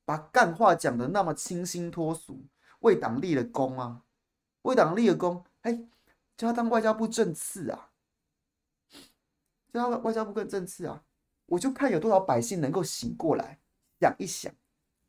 [0.06, 2.40] 把干话讲得那么清新脱俗，
[2.78, 4.00] 为党立了功啊，
[4.62, 5.74] 为党立了功，哎，
[6.38, 7.87] 叫他当外交部正次啊，
[9.72, 11.02] 叫他外交部更正次啊，
[11.46, 13.58] 我就看有多少百姓能够醒过来，
[14.00, 14.52] 想一想，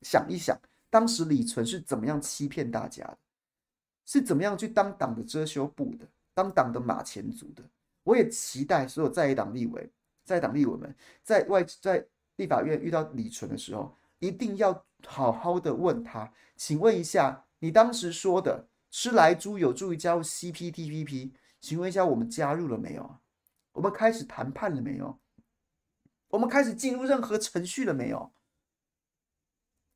[0.02, 3.18] 想一想，当时李纯是怎么样欺骗大家的。
[4.06, 7.64] 是怎么样去当党的遮羞布的，当党的马前卒的？
[8.04, 9.88] 我也期待所有在野党立委、
[10.26, 12.04] 在野党立委们在外在
[12.38, 23.20] 立法院遇到李纯的时候，一定要好好的问他，请问一下，你当时说的吃莱猪有助于加入 CPTPP，请问一下，我们加入了没有啊？
[23.80, 25.18] 我们开始谈判了没有？
[26.28, 28.34] 我们开始进入任何程序了没有？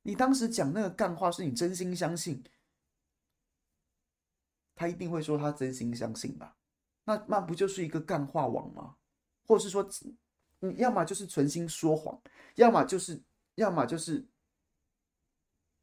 [0.04, 2.42] 你当时讲那个干话，是你真心相信？
[4.74, 6.56] 他一定会说他真心相信吧？
[7.04, 8.96] 那那不就是一个干话王吗？
[9.46, 9.86] 或是说，
[10.60, 12.22] 你要么就是存心说谎，
[12.56, 13.22] 要么就是，
[13.56, 14.26] 要么就是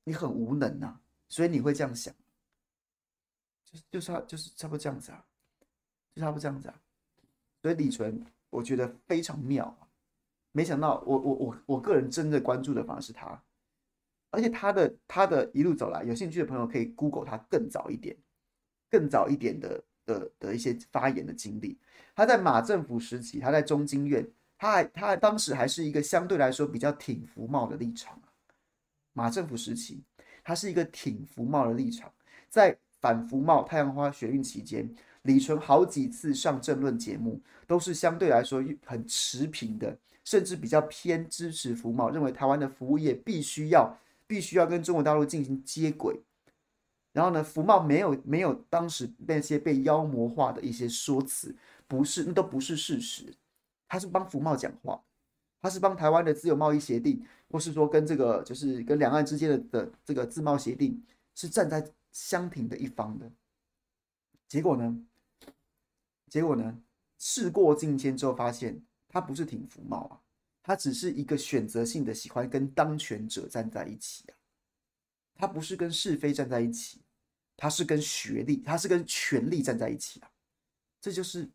[0.04, 2.14] 你很无能呐、啊，所以你会这样想，
[3.66, 5.26] 就是就差就是差不多这样子啊，
[6.14, 6.80] 就差不多这样子啊。
[7.62, 9.76] 所以李纯我觉得非常妙，
[10.52, 13.42] 没想到我我我我个人真的关注的反而是他，
[14.30, 18.16] 而且他的他的一路走来，有兴趣的朋友可以 Google 他更早一点。
[18.92, 21.78] 更早一点的的的一些发言的经历，
[22.12, 28.20] 他在马政府时期，他在中经院，他还他还当时还是一个相对来说比较挺服贸的立场。
[29.12, 30.02] 马政府时期，
[30.42, 32.12] 他是一个挺服贸的立场，
[32.48, 34.92] 在反服贸太阳花学运期间，
[35.22, 46.20] 李纯好几次上政论节目，都是相对来说很持平的，甚至比较偏支持服贸，认为台湾的服务业必须要必须要跟中国大陆进行接轨。
[47.12, 51.54] 然后呢，服贸没有没有当时那些被妖魔化的一些说辞，
[51.88, 53.34] 不是那都不是事实。
[53.88, 55.02] 他是帮服贸讲话，
[55.60, 61.02] 他是帮台湾的自由贸易协定，或是说跟这个就是跟两岸之间的的这个自贸协定
[61.34, 63.28] 是站在相挺的一方的。
[64.46, 64.96] 结果呢，
[66.30, 66.80] 结果呢，
[67.18, 70.22] 事过境迁之后发现他不是挺服贸啊，
[70.62, 74.34] 他只是一个选择性的喜欢跟当权者站在一起啊。
[75.34, 77.00] 他不是跟是非站在一起，
[77.56, 80.30] 他是跟学历，他是跟权力站在一起啊！
[81.00, 81.48] 这就是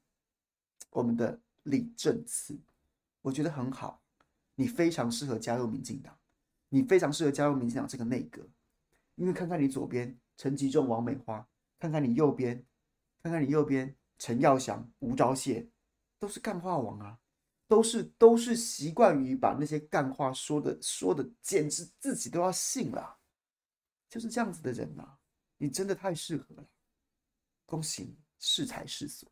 [0.90, 2.58] 我们的李正次，
[3.22, 4.02] 我觉得很好，
[4.56, 6.18] 你非常适合加入民进党，
[6.70, 8.42] 你非常适合加入民进党这个内阁，
[9.14, 12.66] 因为看看你左边陈吉仲、王美花，看看你右边，
[13.22, 15.70] 看看你右边陈耀祥、吴钊燮，
[16.18, 17.20] 都是干话王啊，
[17.68, 23.20] 都是都是习惯于把那些干话说的说的，简直自己都要信了。
[24.10, 25.18] 就是这样子的人呐、
[25.58, 26.66] 你真的太适合了，
[27.66, 29.30] 恭喜你，适才是所。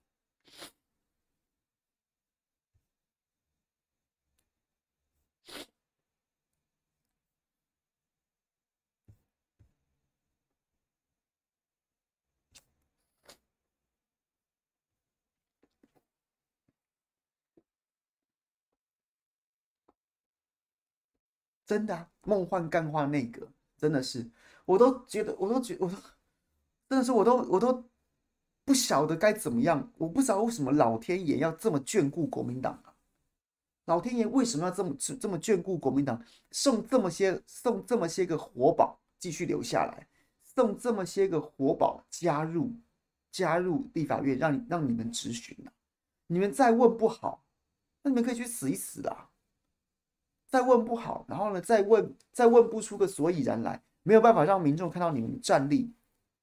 [21.65, 23.47] 真的、啊，梦幻干话内阁，
[23.78, 24.30] 真的是。
[24.65, 25.95] 我都觉得，我都觉，我都
[26.89, 27.84] 真的是，我都我都
[28.65, 29.91] 不晓得该怎么样。
[29.97, 32.93] 我不知道为什么老天爷要这么眷顾国民党啊！
[33.86, 36.21] 老天爷为什么要这么这么眷顾国民党，
[36.52, 40.08] 送这么些送这么些个活宝继续留下来，
[40.41, 42.71] 送这么些个活宝加入
[43.30, 45.71] 加入立法院，让你让你们质询啊！
[46.28, 47.43] 你们再问不好，
[48.02, 49.30] 那你们可以去死一死啊！
[50.54, 55.92] 再问不好，然后呢，再问再问不出个所以然来，没有办法让民众看到你们的战力，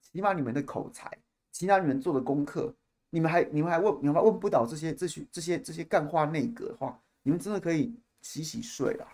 [0.00, 1.08] 起码你们的口才，
[1.52, 2.74] 起码你们做的功课，
[3.10, 9.06] 你们还你们还问你们还问不倒这些这些这些这些干话内阁的话，你们真的可以洗洗睡了，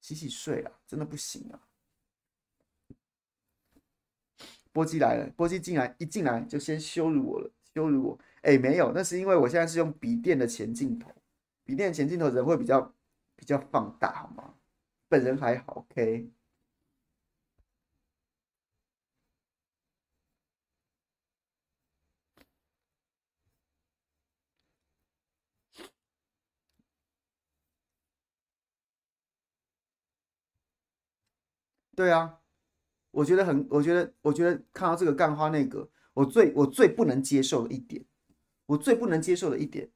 [0.00, 1.58] 洗洗睡了，真的不行啊！
[4.70, 8.18] 波基来了，波基进来一进来就先羞辱我了，羞辱我。
[8.42, 11.10] 哎，没有，那是因为我现在是用笔电的前镜头，
[11.64, 12.94] 笔电前镜头人会比较
[13.42, 14.54] 比较放大，好吗？
[15.08, 16.30] 本人还好，OK。
[31.96, 32.38] 对啊，
[33.10, 38.04] 我觉得很，我觉得，我觉得看到这个干花那个，我最我最不能接受的一点。
[38.66, 39.90] 我最不能接受的一点，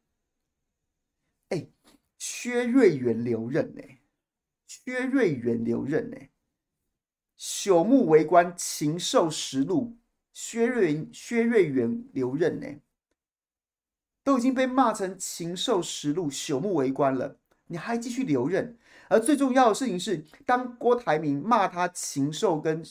[2.19, 3.83] 薛瑞元留任呢？
[4.67, 6.17] 薛瑞元留任呢？
[7.39, 9.97] 朽木为官，禽兽食禄。
[10.33, 12.67] 薛瑞薛瑞元留任呢？
[14.23, 18.77] 都已经被骂成禽兽食禄、朽木为官了，你还继续留任？
[19.09, 22.83] 而最重要的事情是，当郭台铭骂他禽兽跟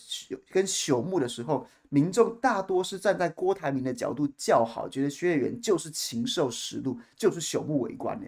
[0.49, 8.27] 跟朽木的时候，民众大多是站在郭台铭的角度叫好，觉得薛瑞元就是禽兽食禄，就是朽木为官呢。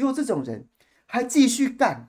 [0.00, 0.66] 结果这种人
[1.04, 2.08] 还继续干，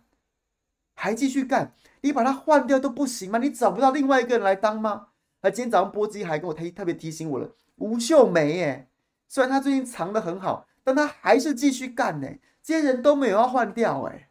[0.94, 3.38] 还继续干，你把他换掉都不行吗？
[3.38, 5.08] 你找不到另外一个人来当吗？
[5.42, 8.90] 而今天早上波基还跟我特特别提醒我了，吴秀梅耶，
[9.28, 12.30] 虽然他最近藏得很好，但他还是继续干呢。
[12.64, 14.30] 这些人都没有要换掉哎。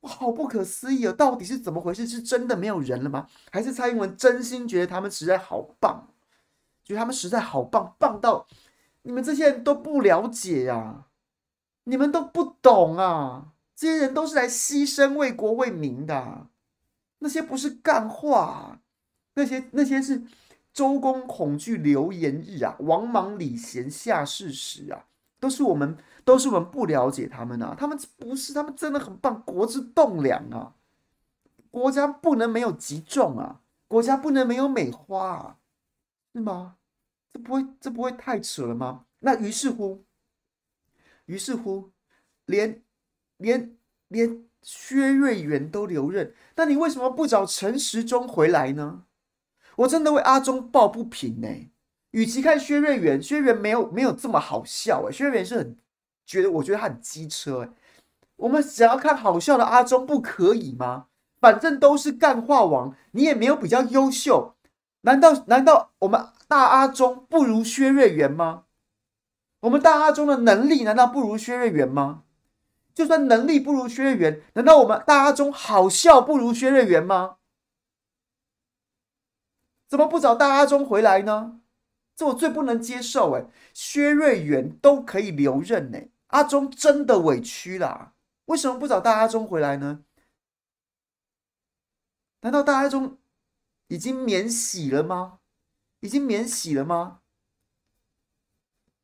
[0.00, 1.12] 我，好不可思议哦！
[1.12, 2.08] 到底是怎么回事？
[2.08, 3.28] 是真的没有人了吗？
[3.52, 6.08] 还是蔡英文真心觉得他们实在好棒，
[6.82, 8.48] 觉得他们实在好棒，棒到
[9.02, 11.07] 你们这些人都不了解呀、啊，
[11.88, 13.54] 你们都不懂啊！
[13.74, 16.46] 这些人都是来牺牲为国为民的，
[17.20, 18.80] 那些不是干话，
[19.34, 20.22] 那些那些是
[20.72, 25.06] 周公恐惧流言日啊，王莽礼贤下士时啊，
[25.40, 25.96] 都是我们。
[26.24, 30.74] 都是我们不了解他们啊，他们不是，他们真的很棒，国之栋梁啊，
[31.70, 35.56] 国家不能没有击中啊，国家不能没有美花啊，
[36.34, 36.76] 是吗？
[37.32, 39.06] 这不会，这不会太扯了吗？
[39.20, 40.04] 那于是乎，
[41.28, 41.92] 于是乎，
[42.44, 42.82] 连
[43.36, 43.76] 连
[44.08, 49.04] 连薛瑞元都留任，那你为什么不找陈时中回来呢？
[49.76, 51.48] 我真的为阿中抱不平呢、
[52.10, 55.76] 与其看薛瑞元，薛瑞元没有没有这么好笑哎、薛瑞元是很。
[56.26, 57.70] 觉得我觉得他很机车哎，
[58.36, 61.06] 我们想要看好笑的阿中不可以吗？
[61.40, 64.54] 反正都是干话王，你也没有比较优秀，
[65.02, 68.64] 难道难道我们大阿中不如薛瑞元吗？
[69.60, 72.24] 我们大阿中的能力难道不如薛瑞元吗？
[72.94, 77.36] 就算能力不如薛瑞元，难道我们大阿中好笑不如薛瑞元吗？
[79.88, 81.60] 怎么不找大阿中回来呢？
[82.14, 86.08] 这我最不能接受哎，薛瑞元都可以留任哎。
[86.28, 88.14] 阿中真的委屈啦，
[88.46, 90.04] 为什么不找大阿中回来呢？
[92.40, 93.18] 难道大阿中
[93.86, 95.38] 已经免洗了吗？
[96.00, 97.17] 已经免洗了吗？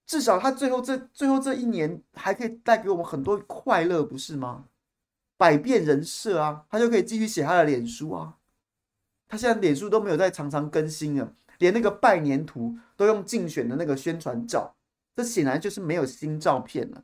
[0.06, 4.66] 至少他最后这最后这一年还可以带给我们很多快乐，不是吗？
[5.36, 8.36] 百变人设啊，他就可以继续写他的脸书啊。
[9.26, 14.76] 他现在脸书都没有再常常更新了，连那个拜年图都用竞选的那个宣传照，
[15.16, 17.02] 这显然就是没有新照片了。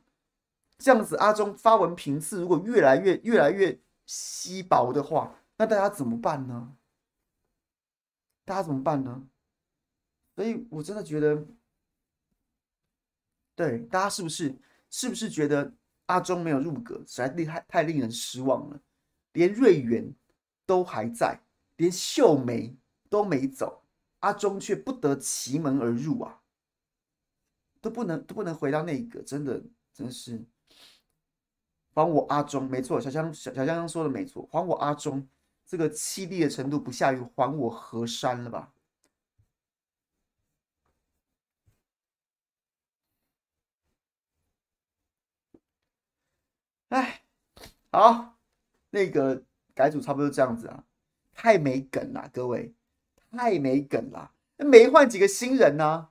[0.77, 6.73] 这样子，阿中发文频次如果越来越越来越稀薄的话，那大家怎么办呢？
[8.45, 9.23] 大家怎么办呢？
[10.35, 11.45] 所以我真的觉得，
[13.61, 14.57] 对大家是不是
[14.89, 15.71] 是不是觉得
[16.07, 18.81] 阿中没有入阁，实在厉害，太令人失望了。
[19.33, 20.11] 连瑞元
[20.65, 21.39] 都还在，
[21.77, 22.75] 连秀梅
[23.07, 23.83] 都没走，
[24.21, 26.41] 阿中却不得其门而入啊，
[27.79, 30.43] 都不能都不能回到那个，真的真是。
[31.93, 35.27] 还我阿中，没错，小香小小香说的没错，还我阿中，
[35.67, 38.73] 这个凄厉的程度不下于还我河山了吧？
[46.89, 47.23] 哎，
[47.91, 48.37] 好，
[48.89, 49.43] 那个
[49.75, 50.85] 改组差不多这样子啊，
[51.33, 52.73] 太没梗了，各位，
[53.29, 56.07] 太没梗了，没换几个新人呢、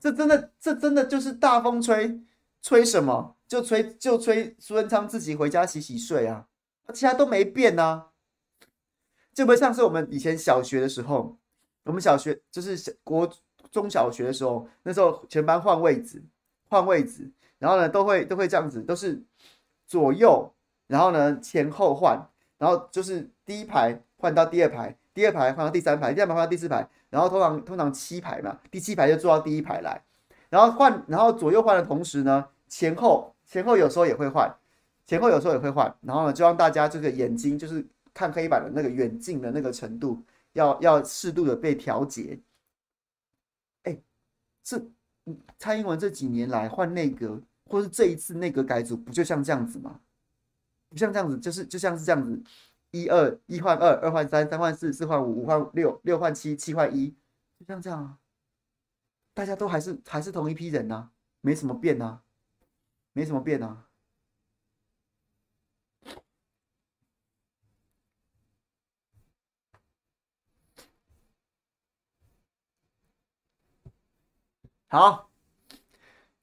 [0.00, 2.20] 这真的，这真的就是大风吹，
[2.60, 3.36] 吹什么？
[3.46, 6.46] 就吹就吹苏文昌自己回家洗洗睡啊，
[6.92, 8.06] 其他都没变呐、啊。
[9.32, 11.38] 就不像是我们以前小学的时候，
[11.84, 13.32] 我们小学就是小国
[13.70, 16.24] 中小学的时候，那时候全班换位置，
[16.68, 19.22] 换位置，然后呢都会都会这样子，都是
[19.86, 20.52] 左右，
[20.90, 22.20] 然后呢前后换，
[22.58, 30.02] 然后就是第一排换到第二排，第二排换到第三排，第三排换到第四排，然后通常通常七排嘛，第七排就坐到第一排来，
[30.48, 34.52] 然后换，然后左右换的同时呢，前后前后有时候也会换，
[35.06, 40.20] 前后有时候也会换，然后呢，就让大家这个眼睛就是看黑板的那个远近的那个程度
[40.54, 42.40] 要要适度的被调节。
[43.84, 43.96] 哎，
[44.64, 44.82] 这
[45.56, 50.00] 蔡英文这几年来换内阁，或是这一次内阁改组，不就像这样子吗？
[50.90, 52.42] 不像这样子，就是就像是这样子，
[52.90, 57.10] 一二一换二，二换三，三换四，四换五，五换六，六换七，七换一，
[57.58, 58.18] 就像这样啊。
[59.32, 62.24] 大家都还是还是同一批人呐、啊，没什么变呐、啊，
[63.12, 63.86] 没什么变啊。
[74.88, 75.30] 好，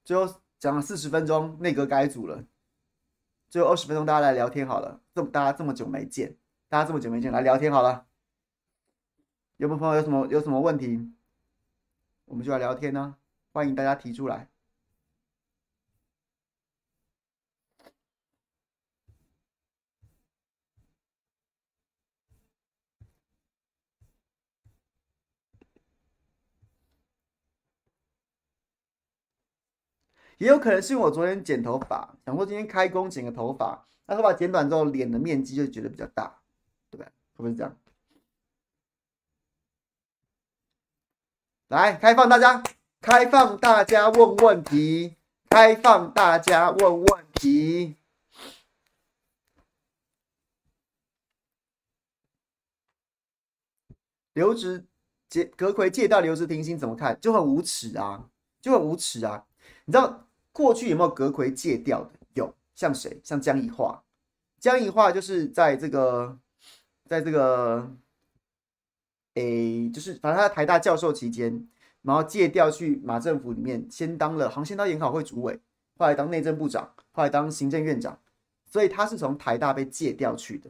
[0.04, 2.47] 最后讲了四十分钟，内阁改组了。
[3.50, 5.00] 最后二十分钟，大家来聊天好了。
[5.14, 6.36] 这么大家这么久没见，
[6.68, 8.06] 大家这么久没见，来聊天好了。
[9.56, 11.10] 有没有朋友有什么有什么问题，
[12.26, 13.16] 我们就来聊天呢？
[13.52, 14.48] 欢迎大家提出来。
[30.38, 36.40] 也有可能是我昨天剪头发，想说今天开工剪个头发，那头发剪短之后，脸的面积就觉得比较大，
[36.90, 37.06] 对不对？
[37.06, 37.76] 会不会是这样？
[41.68, 42.62] 来，开放大家，
[43.00, 45.16] 开放大家问问题，
[45.50, 47.96] 开放大家问问题。
[54.34, 54.86] 留职
[55.28, 57.20] 借阁揆借到留职停薪怎么看？
[57.20, 58.30] 就很无耻啊，
[58.60, 59.44] 就很无耻啊！
[59.84, 60.27] 你知道？
[60.58, 62.10] 过去有没有阁揆借调的？
[62.34, 63.20] 有，像谁？
[63.22, 63.96] 像江宜樺。
[64.58, 66.36] 江宜樺就是在这个，
[67.06, 67.88] 在这个，
[69.34, 71.68] 诶，就是反正他在台大教授期间，
[72.02, 75.60] 然后借调去马政府里面，先当了，好像先当研考会主委，
[75.96, 78.18] 后来当内政部长，后来当行政院长，
[78.66, 80.68] 所以他是从台大被借调去的，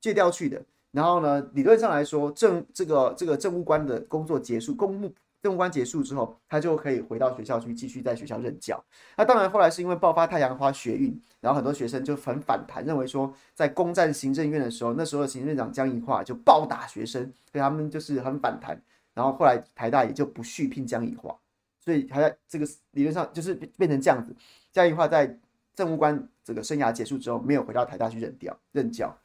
[0.00, 0.60] 借调去的。
[0.90, 5.14] 然后呢，理论上来说，政这个这个政务官的工作结束，公务。
[5.48, 8.84] 政务官结束之后，他就可以回到学校去继续在学校任教。
[9.16, 18.78] 那当然，后来是因为爆发太阳花学运，然后很多学生就很反弹，认为说在攻占行政院的时候，那时候行政院长江宜桦就暴打学生，所以他们就是很反弹。
[19.14, 21.34] 然后后来台大也就不续聘江宜桦，
[21.82, 24.36] 所以他在这个理论上就是变成这样子。
[24.70, 25.34] 江宜桦在
[25.74, 29.16] 政务官这个生涯结束之后，没有回到台大去任调任教。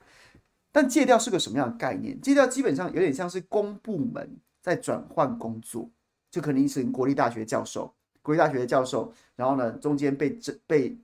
[0.71, 2.17] 但借调是个什么样的概念？
[2.21, 5.89] 借调基本上有点像是公部门在转换工作。
[6.33, 10.97] 就可能是国立大学教授，国立大学的教授，然后呢，中间被征被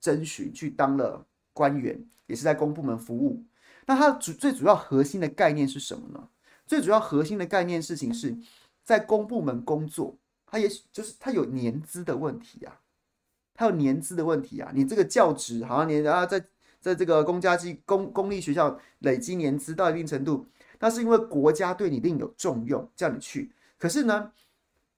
[0.00, 3.42] 征询去当了官员，也是在公部门服务。
[3.86, 6.28] 那它主最主要核心的概念是什么呢？
[6.68, 8.36] 最主要核心的概念事情是
[8.84, 10.16] 在公部门工作，
[10.46, 12.78] 它也许就是它有年资的问题啊，
[13.52, 14.70] 它有年资的问题啊。
[14.72, 16.40] 你这个教职好像你啊，在
[16.80, 20.46] 在这个公家机公公立学校累积年资到一定程度，
[20.78, 23.50] 那是因为国家对你另有重用，叫你去。
[23.76, 24.30] 可是呢？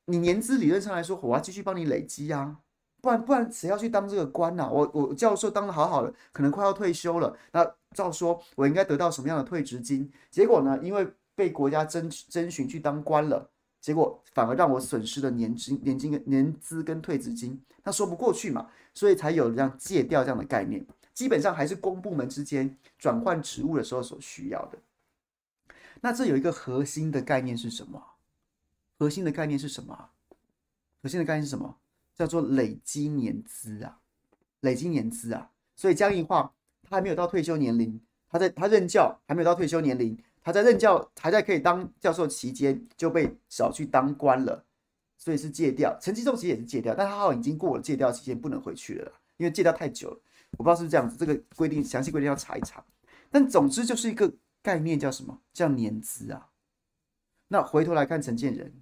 [0.06, 2.58] 你年资理论上来说，我要继续帮你累积啊，
[3.00, 4.70] 不然不然谁要去当这个官呐、啊？
[4.70, 10.10] 我我教授当的好好的，可能快要退休了，那照说我应该得到什么样的退职金？
[10.30, 13.50] 结果呢，因为被国家征征询去当官了，
[13.80, 20.84] 结果反而让我损失了年金、年金跟、年资跟退职金，那说不过去嘛，所以才有这样借调这样的概念。
[21.14, 24.78] 基本上还是公部门之间转换职务的时候所需要的。
[26.00, 28.02] 那这有一个核心的概念是什么？
[29.02, 30.10] 核心的概念是什么？
[31.02, 31.76] 核心的概念是什么？
[32.14, 33.98] 叫做累积年资啊，
[34.60, 35.50] 累积年资啊。
[35.74, 36.48] 所以江宜樺
[36.84, 44.64] 他还没有到退休年龄，他在他任教还没有到退休年龄，他在任教还在可以当教授期间就被找去当官了，
[45.18, 45.98] 所以是借调。
[46.00, 50.20] 陈其仲其实也是借调，但他好像已经过了借调期间，不能回去了，因为借调太久了。
[50.52, 52.84] 我不知道是不是这样子，这个规定详细规定要查一查。
[53.32, 54.32] 但总之就是一个
[54.62, 55.40] 概念，叫什么？
[55.52, 56.50] 叫年资啊。
[57.48, 58.72] 那回头来看陈建仁。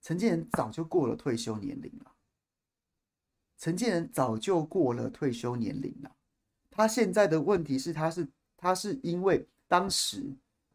[0.00, 2.12] 陈建仁早就过了退休年龄了。
[3.58, 6.14] 陈建仁早就过了退休年龄了。
[6.70, 10.22] 他现在的问题是，他是他是因为当时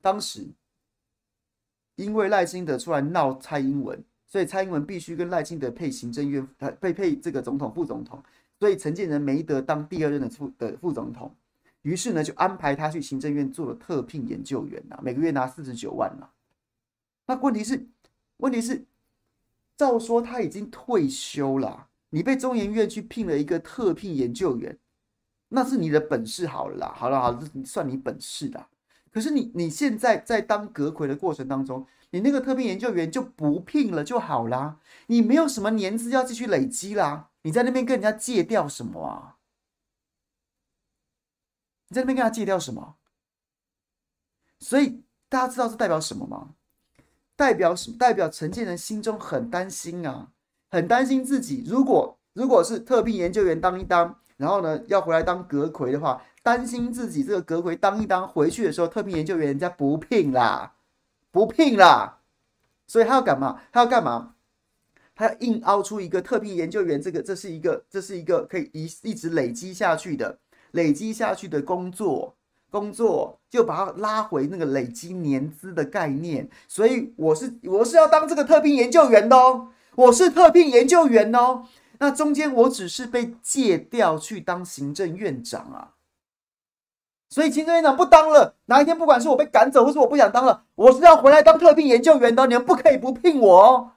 [0.02, 0.46] 当时
[1.96, 8.22] 因为赖清德出来闹蔡英文，所以蔡英文必须跟赖清德配行政院呃配配这个总统副总统，
[8.60, 11.34] 所以陈建仁没得当第二任的副的副总统，
[11.84, 16.30] 于是呢就安排他去行政院做了特聘研究员呐，每个月拿四十九万呐。
[17.26, 17.88] 那问题是
[18.38, 18.86] 问题是。
[19.78, 24.78] 照说他已经退休了，你被中研院去聘了一个特聘研究员，
[25.50, 28.70] 那是你的本事好了啦，好了好了，算你本事啦。
[29.12, 39.38] 可是你你现在在当阁揆的过程当中，你那个特聘研究员就不聘了就好啦，你没有什么年资要继续累积啦，你在那边跟人家借调什么啊？
[41.90, 42.96] 你在那边跟他借调什么？
[44.60, 46.56] 所以大家知道这代表什么吗？
[47.44, 47.98] 代表什么？
[47.98, 50.30] 代表陈建仁心中很担心啊，
[50.70, 56.24] 很担心自己如果如果是特聘研究员当一当，然后呢要回来当阁魁的话。
[56.42, 60.74] 担心自己这个阁魁当一当回去的时候，特聘研究员人家不聘啦，
[61.32, 62.20] 不聘啦，
[62.86, 63.62] 所以他要干嘛？
[63.72, 64.36] 他要干嘛？
[65.16, 70.38] 他要硬凹出一个特聘研究员，这个这是一个这是一个可以一一直累积下去的
[70.72, 72.36] 累积下去的工作
[72.74, 76.50] 工作，就把它拉回那个累积年资的概念。
[76.68, 81.66] 所以我是我是要当这个特聘研究员的哦，我是特聘研究员哦。
[82.00, 85.94] 那中间我只是被借调去当行政院长啊。
[87.30, 93.92] 所以行政院长不当了，哪一天不管是我被赶走，或是我不想当了，我是要回来当特聘研究员的，你们不可以不聘我哦。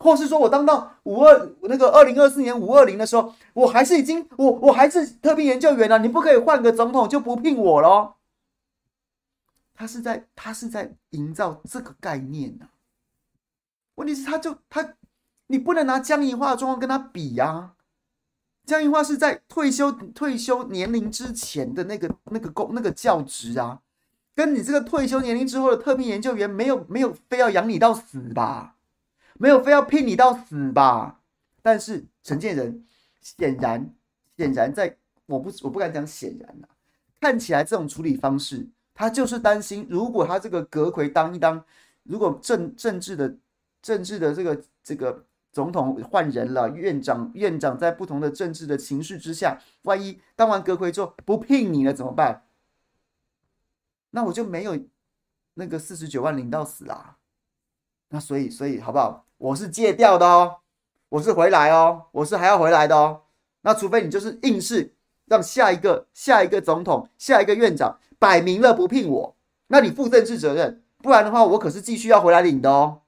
[0.00, 8.14] 或是说我当到五二那个二零二四年五二零的时候，我还是已经我我还是特聘研究员了，你不可以换个总统就不聘我喽。
[9.74, 12.72] 他是在他是在营造这个概念呢、啊。
[13.96, 14.94] 问题是他就他，
[15.48, 17.72] 你不能拿江宜桦的状况跟他比呀、啊。
[18.64, 23.80] 江宜桦是在退休退休年龄之前的那个那个工那个教职啊，
[24.34, 28.76] 跟你这个退休年龄之后的特聘研究员没有没有非要养你到死吧，
[29.40, 31.22] 没有非要聘你到死吧。
[31.62, 32.84] 但是陈建仁
[33.22, 33.94] 显然
[34.36, 36.68] 显然在我不我不敢讲显然啊，
[37.18, 41.64] 看起来这种处理方式，他就是担心，如果他这个阁魁当一当，
[42.02, 43.34] 如果政政治的
[43.80, 45.24] 政治的这个这个。
[45.52, 52.44] 总统换人了，院长院长在不同的政治的情绪之下，万一当完阁魁之后不聘你了怎么办？
[54.10, 54.78] 那我就没有
[55.54, 57.16] 那个四十九万领到死啦。
[58.10, 59.26] 那所以所以好不好？
[59.40, 60.56] 我是借调的哦，
[61.08, 63.22] 我是回来哦，我是还要回来的哦。
[63.62, 64.92] 那除非你就是硬是
[65.24, 69.34] 让下一个下一个总统下一个院长摆明了不聘我，
[69.68, 73.00] 那你负政治责任，不然的话我可是继续要回来领的哦。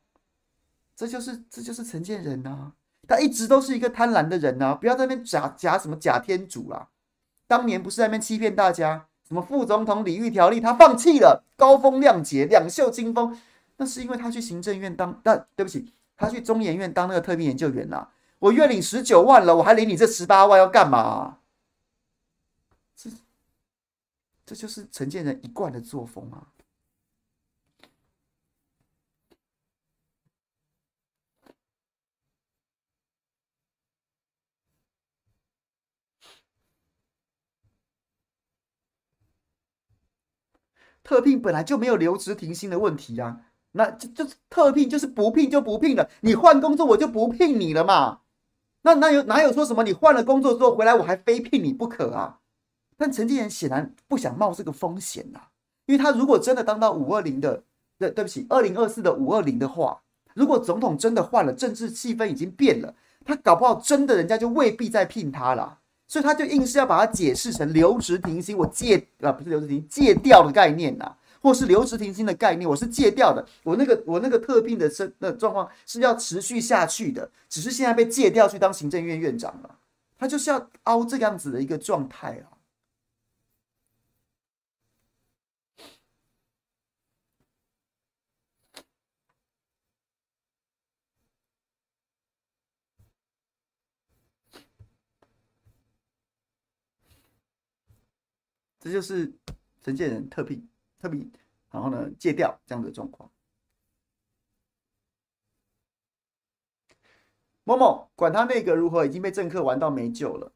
[0.97, 2.73] 这就是这就是陈建仁呐，
[3.07, 6.89] 他一直都是一个贪婪的人呐，不要在那边假假什么假天主啦。
[7.47, 13.39] 当年不是在那边欺骗大家，什么副总统礼遇条例他放弃了，高风亮节两袖清风，
[13.77, 15.93] 那是因为他去行政院当，但对不起，
[16.23, 18.09] 他去中研院当那个特聘研究员呐。
[18.39, 21.39] 我月领十九万了，我还领你这十八万要干嘛？
[22.97, 23.11] 这
[24.47, 26.49] 这就是陈建仁一贯的作风啊。
[41.05, 48.21] 特聘本来就没有留职停薪的问题啊，那就就是特聘就是不聘就不聘了，你换工作我就不聘你了嘛。
[48.83, 52.39] 那哪有哪有说什么你换了工作之后回来我还非聘你不可啊？
[52.97, 55.41] 但陈建仁显然不想冒这个风险呐，
[55.87, 57.63] 因为他如果真的当到五二零的，
[57.99, 60.03] 对对不起，二零二四的五二零的话，
[60.35, 62.95] 如果总统真的换了，政治气氛已经变了，
[63.25, 65.79] 他搞不好真的人家就未必再聘他了。
[66.07, 79.79] 所以他就硬是要把它解释成留职停薪，我借啊不是留职停借调的概念呐、啊，或是留职停薪的概念，我是戒掉的，我那个我那个特聘的身的状况是要持续下去的，只是现在被戒掉去当行政院院长了，
[80.17, 82.57] 他就是要凹这样子的一个状态啊。
[98.81, 99.33] 这就是
[99.85, 100.72] 陈建仁特聘。
[101.03, 101.27] 特别，
[101.69, 103.29] 然后呢戒掉这样的状况。
[107.65, 110.53] 某某管他内阁如何，已经被政客玩到没救了。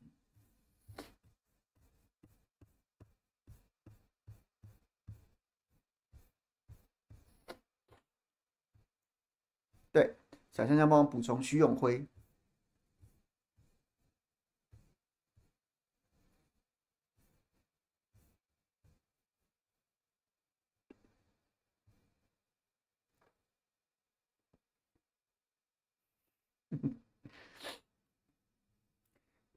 [9.91, 10.17] 对，
[10.53, 12.07] 小香香帮我补充徐永辉。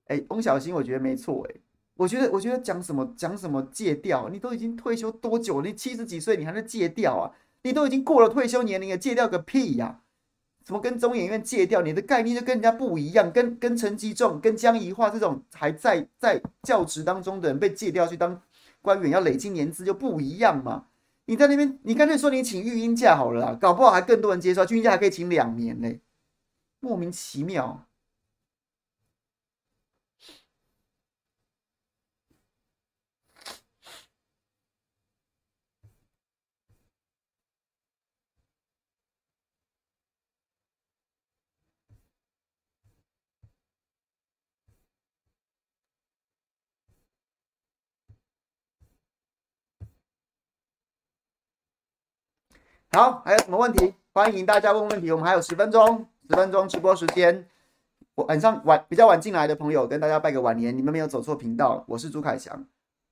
[0.10, 1.47] 哎，翁小新，我觉得没错。
[1.49, 1.55] 哎，
[1.95, 5.68] 我觉得，我觉得讲什么讲什么借调，你都已经退休多久了？
[5.68, 7.32] 你七十几岁，你还在借调啊？
[7.64, 10.01] 你都已经过了退休年龄了，借调个屁呀！
[10.66, 18.41] 什么跟中研院借调，你的概念就跟人家不一样，跟跟陈吉仲、跟江宜桦这种还在在教职当中的人被借调去当
[18.82, 20.86] 官员，要累积年资就不一样嘛。
[21.26, 25.91] 你在那边，你干脆说你请育婴假好了啦，搞不好还更多人接受，育婴假还可以请两年呢，
[26.80, 27.86] 莫名其妙。
[52.91, 53.93] 好，还有什么问题？
[54.13, 55.11] 欢迎大家问问题。
[55.11, 57.47] 我们还有十分钟，十分钟直播时间。
[58.15, 60.75] 我晚上晚比较晚进来的朋友，跟大家拜个晚年。
[60.75, 62.65] 你们没有走错频道，我是朱凯翔。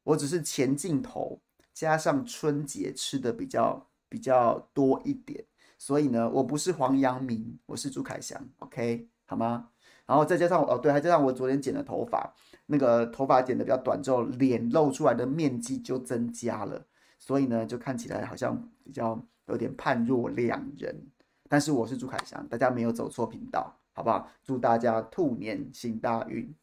[0.04, 1.40] 我只是前镜头
[1.76, 5.46] 加上春节吃的比较比较多一点，
[5.78, 8.42] 所以呢，我不是黄阳明，我是朱凯翔。
[8.58, 9.70] OK，好吗？
[10.08, 12.34] 然后再加上哦，对，还加上我昨天剪的头发，
[12.66, 16.88] 那个头发剪的比较短之后，脸露出来的面积就增加了，
[17.20, 19.24] 所以呢，就看起来好像比较。
[19.48, 21.08] 有点判若两人，
[21.50, 24.30] 但是我是朱凯翔，大家没有走错频道，好不好？
[24.44, 26.54] 祝大家兔年行大运。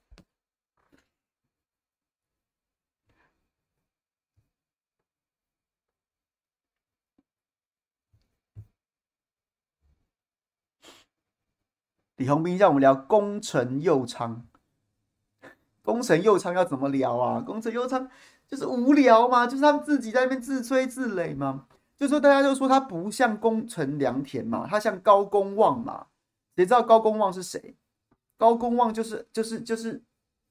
[12.16, 14.46] 李鸿斌让我们聊功臣右昌，
[15.82, 17.40] 功臣右昌要怎么聊啊？
[17.40, 18.08] 功臣右昌
[18.46, 21.66] 就是无聊嘛，就是他们自己在那边自吹自擂嘛。
[21.96, 26.06] 就说大家就说他不像功臣良田嘛，他像高公望嘛。
[26.56, 27.74] 谁知道高公望是谁？
[28.36, 30.02] 高公望就是就是就是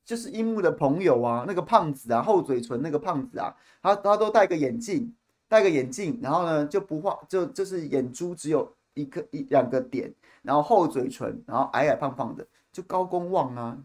[0.05, 5.13] 就是樱木的朋友啊，那个胖子啊，厚嘴唇那个胖子啊，他他都戴个眼镜，
[5.47, 13.77] 戴个眼镜，然后呢就不画，就就是眼珠只有一个一两个点，然后厚嘴唇，然后矮矮胖胖的，就高公望啊。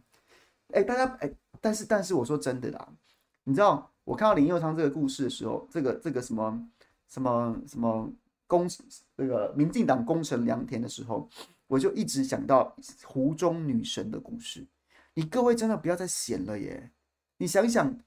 [0.73, 1.31] 哎，大家哎，
[1.61, 2.89] 但是但是我说真的啦，
[3.45, 6.69] 你知道我看到林佑昌这个故事的时候，这个这个什么？
[7.09, 8.11] 什么什么
[8.47, 8.69] 工
[9.17, 11.29] 那个民进党功臣良田的时候，
[11.67, 14.67] 我就一直想到湖中女神的故事。
[15.15, 16.91] 你各位真的不要再闲了耶！
[17.39, 17.99] 你想想，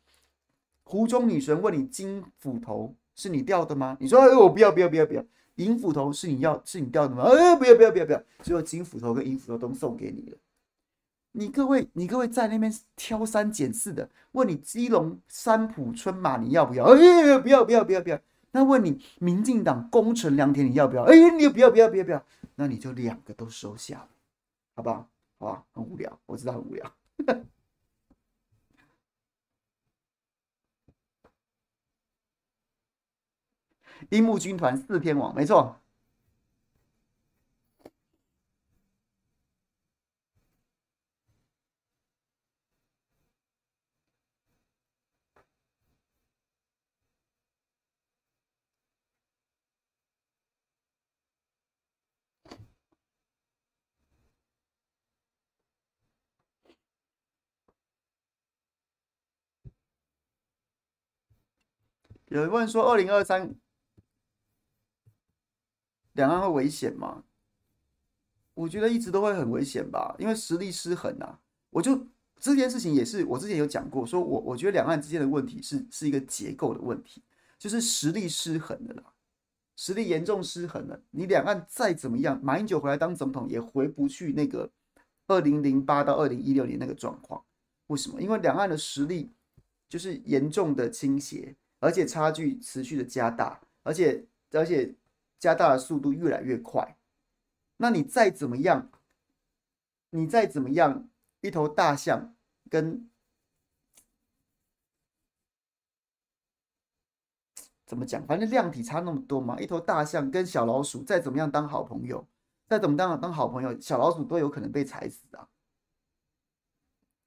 [0.83, 3.97] 湖中女神问你金斧头是你掉的吗？
[3.99, 5.23] 你说哎，我不要不要不要不要，
[5.55, 7.23] 银斧头是你要是你掉的吗？
[7.23, 10.37] 哎，不要不要不要不要，只有金斧头跟银斧头都送给你了。
[11.33, 16.85] 你各位你各位在那边挑三拣四的，问你基隆三浦春马你要不要？
[16.85, 18.19] 哎，不要不要不要不要。
[18.51, 21.03] 那问你，民进党功臣良田，你要不要？
[21.03, 22.25] 哎，你不要不要不要不要，
[22.55, 24.07] 那你就两个都收下，
[24.75, 25.07] 好不好？
[25.39, 26.93] 好吧，很无聊，我知道很无聊。
[34.09, 35.80] 樱木军团四天王，没错。
[62.31, 63.53] 有人问说，二零二三
[66.13, 67.25] 两岸会危险吗？
[68.53, 71.37] 我觉得一直都会很危险吧，因为实力失衡啊。
[71.71, 72.07] 我就
[72.39, 77.21] 这件事情也是我之前有讲过，说我我觉得两岸之间的问题是是一个结构的问题，
[77.59, 79.03] 就是实力失衡的啦，
[79.75, 81.03] 实力严重失衡了。
[81.11, 84.71] 你两岸再怎么样，马英九回来当总统也回不去那个
[85.27, 87.43] 二零零八到二零一六年那个状况。
[87.87, 88.21] 为什么？
[88.21, 89.33] 因为两岸的实力
[89.89, 91.57] 就是严重的倾斜。
[91.81, 94.95] 而且差距持续的加大，而且而且
[95.39, 96.95] 加大的速度越来越快。
[97.77, 98.91] 那你再怎么样，
[100.11, 101.09] 你再怎么样，
[101.41, 102.35] 一头大象
[102.69, 103.09] 跟
[107.87, 108.23] 怎么讲？
[108.27, 109.59] 反正量体差那么多嘛。
[109.59, 112.27] 一头大象跟小老鼠再怎么样当好朋友，
[112.67, 115.49] 再怎么当当好朋友，小老鼠都有可能被踩死啊。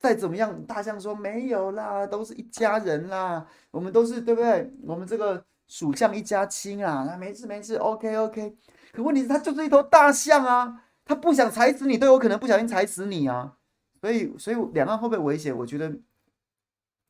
[0.05, 4.71] 再怎么样，大象说没有啦，都是一家人啦，我们都是对不对？
[4.83, 8.55] 我们这个属象一家亲啊，那没事没事，OK OK。
[8.93, 13.57] 可问题是，它就是一头大象啊，它不想踩死你，都有可能不小心踩死你啊。
[14.03, 15.57] 所以，所以两岸会不会危险？
[15.57, 15.91] 我觉得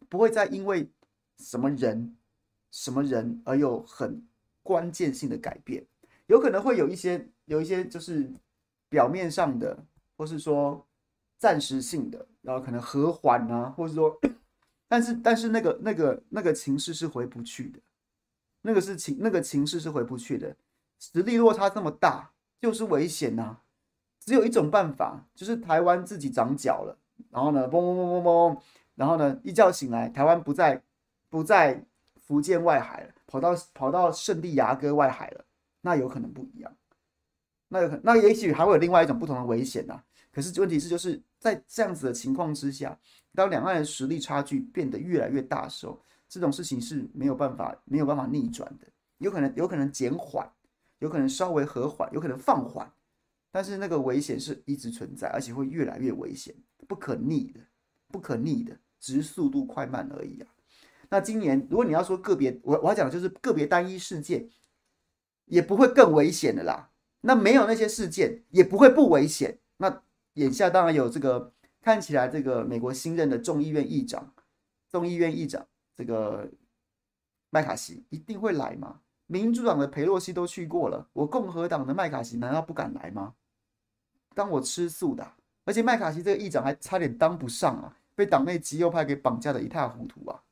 [0.09, 0.89] 不会再因为
[1.41, 2.17] 什么人、
[2.71, 4.25] 什么人而有很
[4.63, 5.85] 关键性的改变，
[6.29, 8.33] 有可能会有一些、有一些就是
[8.89, 9.85] 表面上的，
[10.17, 10.87] 或是说。
[11.45, 14.19] 暂时性的，然后可能和缓啊，或者说，
[14.89, 17.79] 但是但是那个那个那个情势是回不去的，
[18.63, 20.57] 那个是情那个情势是回不去的，
[20.99, 22.31] 实力落差这么大
[22.63, 23.59] 就是危险呐、
[24.21, 26.97] 只有一种办法，就是台湾自己长脚了，
[27.29, 28.59] 然后呢，嘣嘣嘣嘣嘣，
[28.95, 30.83] 然后呢，一觉醒来，台湾不在
[31.29, 31.85] 不在
[32.17, 35.45] 福建外海了，跑到跑到圣地牙哥外海了，
[35.83, 36.75] 那有可能不一样，
[37.69, 40.05] 那有可，那也许还会有另外一种不同的危险呐、啊。
[40.33, 42.99] 可是问题是，就是在这样子的情况之下，
[43.35, 48.87] 当两岸的实力差距变得越来越大的时候，这种事情是没有办法没有办法逆转的，
[49.19, 50.51] 有可能有可能减缓，
[51.01, 52.91] 有可能稍微和缓，有可能放缓。
[53.53, 56.55] 但是那个危险是一直存在，而且会越来越危险，
[56.89, 57.61] 不可逆的，
[58.11, 60.49] 不可逆的，只是速度快慢而已啊。
[61.11, 64.49] 那今年如果你要说个别，我我要讲的就是个别单一事件，
[65.45, 66.91] 也不会更危险的啦。
[67.21, 69.59] 那没有那些事件，也不会不危险。
[69.77, 70.03] 那
[70.35, 74.33] 眼下当然有这个看起来这个美国新任的众议院议长，
[74.91, 75.67] 众议院议长
[75.97, 76.49] 这个
[77.51, 79.01] 麦卡锡一定会来吗？
[79.27, 83.35] 民主党的裴洛西都去过了，我共和党的麦卡锡难道不敢来吗？
[84.35, 85.33] 当我吃素的，
[85.65, 90.43] 而且麦卡锡这个议长还差点当不上啊，被党内极右派给绑架的一塌糊涂啊。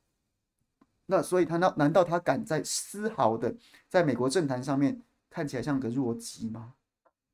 [1.06, 3.54] 那所以他那难道他敢在丝毫的
[3.88, 6.74] 在美国政坛上面看起来像个弱鸡吗？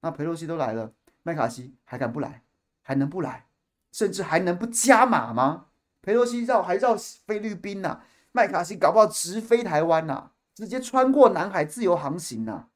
[0.01, 0.93] 那裴洛西都来了，
[1.29, 2.43] 麦卡锡还敢不来？
[2.81, 3.49] 还能不来？
[3.93, 5.67] 甚至还能不加码吗？
[6.01, 12.69] 裴洛西绕还绕菲律宾呐、啊，麦卡锡搞不好直飞台湾呐、啊，直接穿过南海自由航行呐、啊。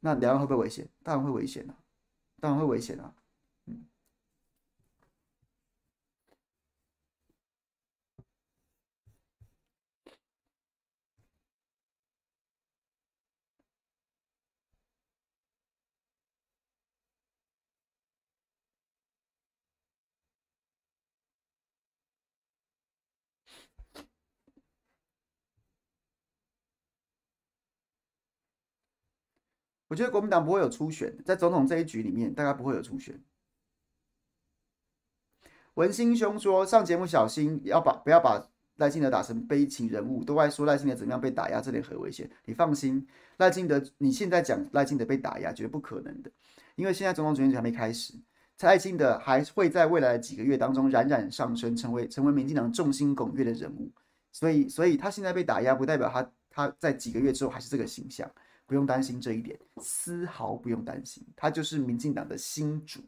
[0.00, 0.88] 那两岸会不会危险？
[1.02, 1.76] 当然会危险啊。
[2.40, 3.12] 当然会危险啊！
[3.66, 3.86] 嗯，
[29.94, 33.16] 我觉得国民党不会有初选，在总统这一局里面，大概不会有初选。
[35.74, 38.44] 文心兄说，上节目小心，要把不要把
[38.78, 42.28] 赖清德打成悲情人物，都爱说赖清德怎么样被打压，这点很危险。
[42.44, 46.30] 你放心，赖清德，你现在讲赖清德被打压，绝不可能的，
[46.74, 48.14] 因为现在总统选举还没开始，
[48.62, 53.92] 赖清德还会在未来的几个月当中冉冉上升，成为成为民进党众星拱月的人物。
[54.32, 58.28] 所以，所以他现在被打压，不代表他他在几个月之后还是这个形象。
[58.66, 63.00] 不用担心这一点，丝毫不用担心，他就是民进党的新主。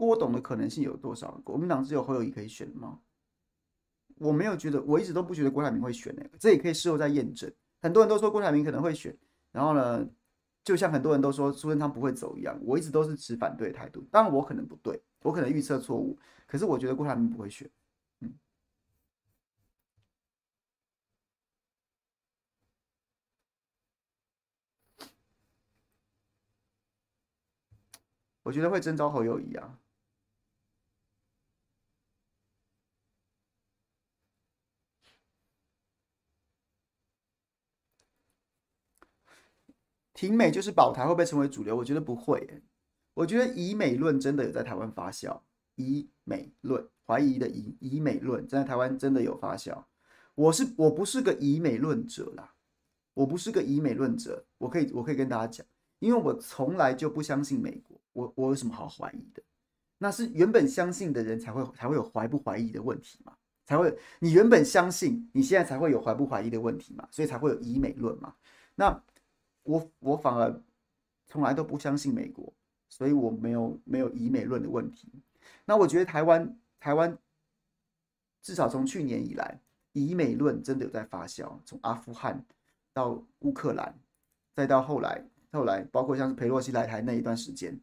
[0.00, 1.30] 郭董的可能性有多少？
[1.44, 3.00] 国民党只有侯友谊可以选吗？
[4.16, 6.30] 我没有觉得，我一直都不觉得郭台铭会选呢、欸。
[6.38, 7.52] 这也可以事后再验证。
[7.82, 9.14] 很多人都说郭台铭可能会选，
[9.52, 10.08] 然后呢，
[10.64, 14.00] 就像很多人都说苏贞昌不会走一样，我一直都是持反对态度。
[14.10, 17.70] 当然我可能不对，我可能预测错误，可是我觉得郭台铭不会选。
[18.20, 18.32] 嗯，
[28.42, 29.79] 我觉得会征召侯友谊啊。
[40.20, 41.74] 挺美就是保台会不会成为主流？
[41.74, 42.62] 我觉得不会、
[43.14, 45.40] 我觉得以美论真的有在台湾发酵。
[45.76, 49.82] 以美论，怀疑的以以美论在台湾真的有发酵。
[50.34, 52.52] 我是我不是个以美论者啦，
[53.14, 54.44] 我不是个以美论者。
[54.58, 55.66] 我可以我可以跟大家讲，
[56.00, 57.98] 因为我从来就不相信美国。
[58.12, 59.42] 我我有什么好怀疑的？
[59.96, 63.32] 那是原本相信的人才会才会有怀不怀疑的问题嘛？
[63.64, 67.08] 才会你原本相信，你现在才会有怀不怀疑的问题嘛？
[67.10, 68.34] 所以才会有以美论嘛？
[68.74, 69.02] 那。
[69.62, 70.62] 我我反而
[71.26, 72.52] 从来都不相信美国，
[72.88, 75.08] 所以我没有没有以美论的问题。
[75.64, 77.16] 那我觉得台湾台湾
[78.42, 79.60] 至少从去年以来，
[79.92, 81.58] 以美论真的有在发酵。
[81.64, 82.44] 从阿富汗
[82.92, 83.94] 到乌克兰，
[84.54, 87.78] 再到后来后来，包括像是裴洛西来台那一段时间，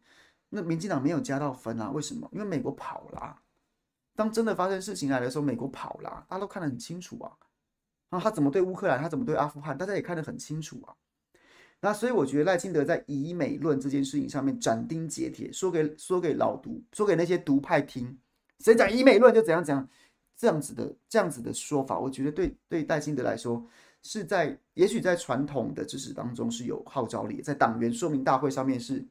[0.48, 1.90] 那民进党没有加到分啊？
[1.90, 2.28] 为什么？
[2.32, 3.40] 因为美国跑啦。
[4.14, 7.32] 当真的发生事情来的时候，美国跑啦，大家都看得很清楚啊。
[8.10, 10.96] 那他怎么对乌克兰，他怎么对阿富汗，大家也看得很清楚啊。
[11.80, 18.18] 那所以我觉得赖清德在以美论这件事情上面斩钉截铁，说给说给老独，说给那些独派听，
[18.58, 19.88] 谁讲以美论就怎样讲，
[20.36, 23.64] 这样子的这样子的说法，我觉得对对赖清德来说
[24.02, 29.04] 是在，也许在传统的知识当中是有号召力，在党员说明大会上面是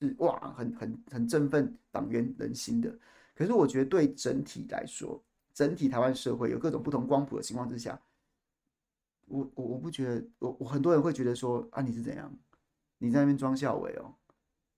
[0.00, 2.94] 是哇，很很很振奋党员人心的。
[3.34, 5.22] 可是我觉得对整体来说，
[5.54, 7.98] 整体台湾社会有各种不同光谱的情况之下，
[9.30, 12.36] 我我我不觉得，我我很多人会觉得说啊，你是怎样？
[12.98, 14.14] 你在那边装校委哦？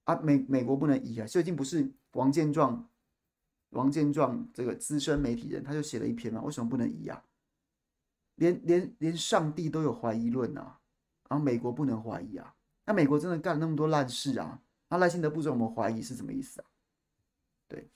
[0.05, 1.26] 啊，美美国不能移啊！
[1.26, 2.88] 最近不是王健壮，
[3.70, 7.24] 王健壮这个资深媒体人，他就写了一篇嘛，为什么不能移啊？
[8.36, 10.78] 连连连上帝都有怀疑论啊，
[11.28, 12.55] 然后美国不能怀疑啊？
[12.84, 14.61] 那美国真的干了那么多烂事啊？
[14.88, 16.66] 那赖清德不准我们怀疑是什么意思啊？
[17.68, 17.88] 对，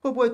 [0.00, 0.30] 会不会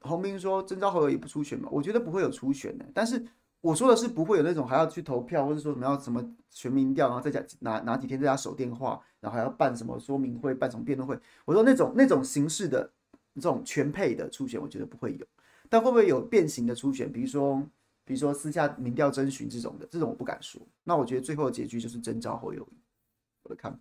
[0.00, 1.68] 洪斌说征召侯友宜不出选嘛？
[1.70, 3.24] 我觉得不会有出选的，但是。
[3.62, 11.14] 我说的是不会有那种还要去投票，或者说什么要什么全民调，然后在家哪哪几天在家守电话，然后还要办什么说明会、办什么辩论会。
[11.44, 12.90] 我说那种那种形式的
[13.34, 15.26] 这种全配的初选，我觉得不会有。
[15.68, 17.12] 但会不会有变形的初选？
[17.12, 17.62] 比如说，
[18.06, 20.58] 比如说私下民调征询这种的，这种我不敢说。
[20.82, 22.78] 那我觉得最后的结局就是征召侯友宜，
[23.42, 23.78] 我的看法。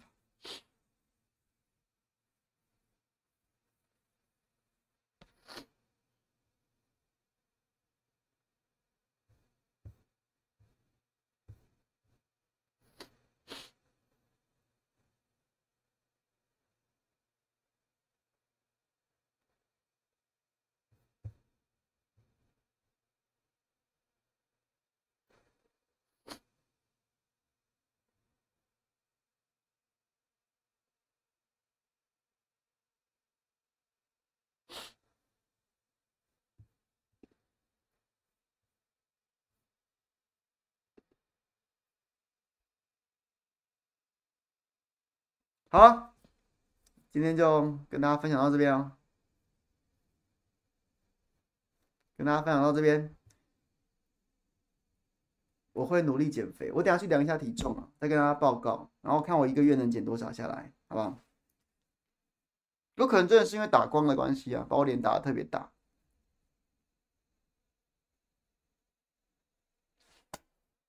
[45.71, 46.15] 好，
[47.11, 48.91] 今天就跟大家分享到这边哦，
[52.17, 53.15] 跟大家分享到这边，
[55.73, 61.23] 我会努力减肥，我等下去量一下体重啊，再跟大家报告，然后看我一个月能减多少下来，好不好？
[62.95, 65.71] 有可能真的是因为打光的关系啊，把我脸打得特别大。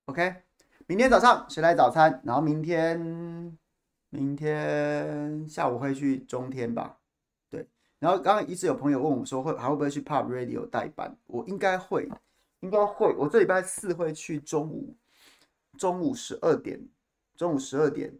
[0.06, 0.42] OK，
[0.86, 2.22] 明天早上谁来早餐？
[2.24, 3.58] 然后明天。
[4.10, 6.98] 明天下午会去中天吧，
[7.48, 7.66] 对。
[7.98, 11.16] 然后刚刚一直有朋友问我说会还会不会去 Pub Radio 代班？
[11.26, 12.08] 我应该会，
[12.60, 13.14] 应该会。
[13.16, 14.96] 我这礼拜四会去中午，
[15.78, 16.80] 中午十二点，
[17.36, 18.12] 中午十二点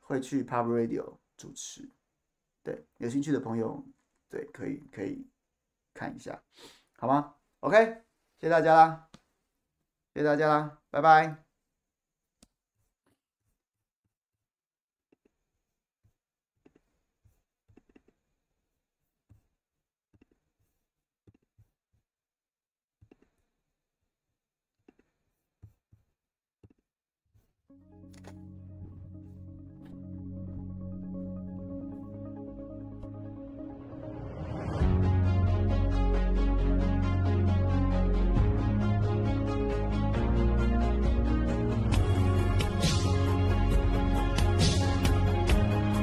[0.00, 1.88] 会去 Pub Radio 主持。
[2.62, 3.84] 对，有兴趣的朋友，
[4.30, 5.26] 对，可以可以
[5.92, 6.42] 看一下，
[6.96, 7.84] 好吗？OK，
[8.38, 9.08] 谢谢大家啦，
[10.14, 11.51] 谢谢大家啦，拜拜。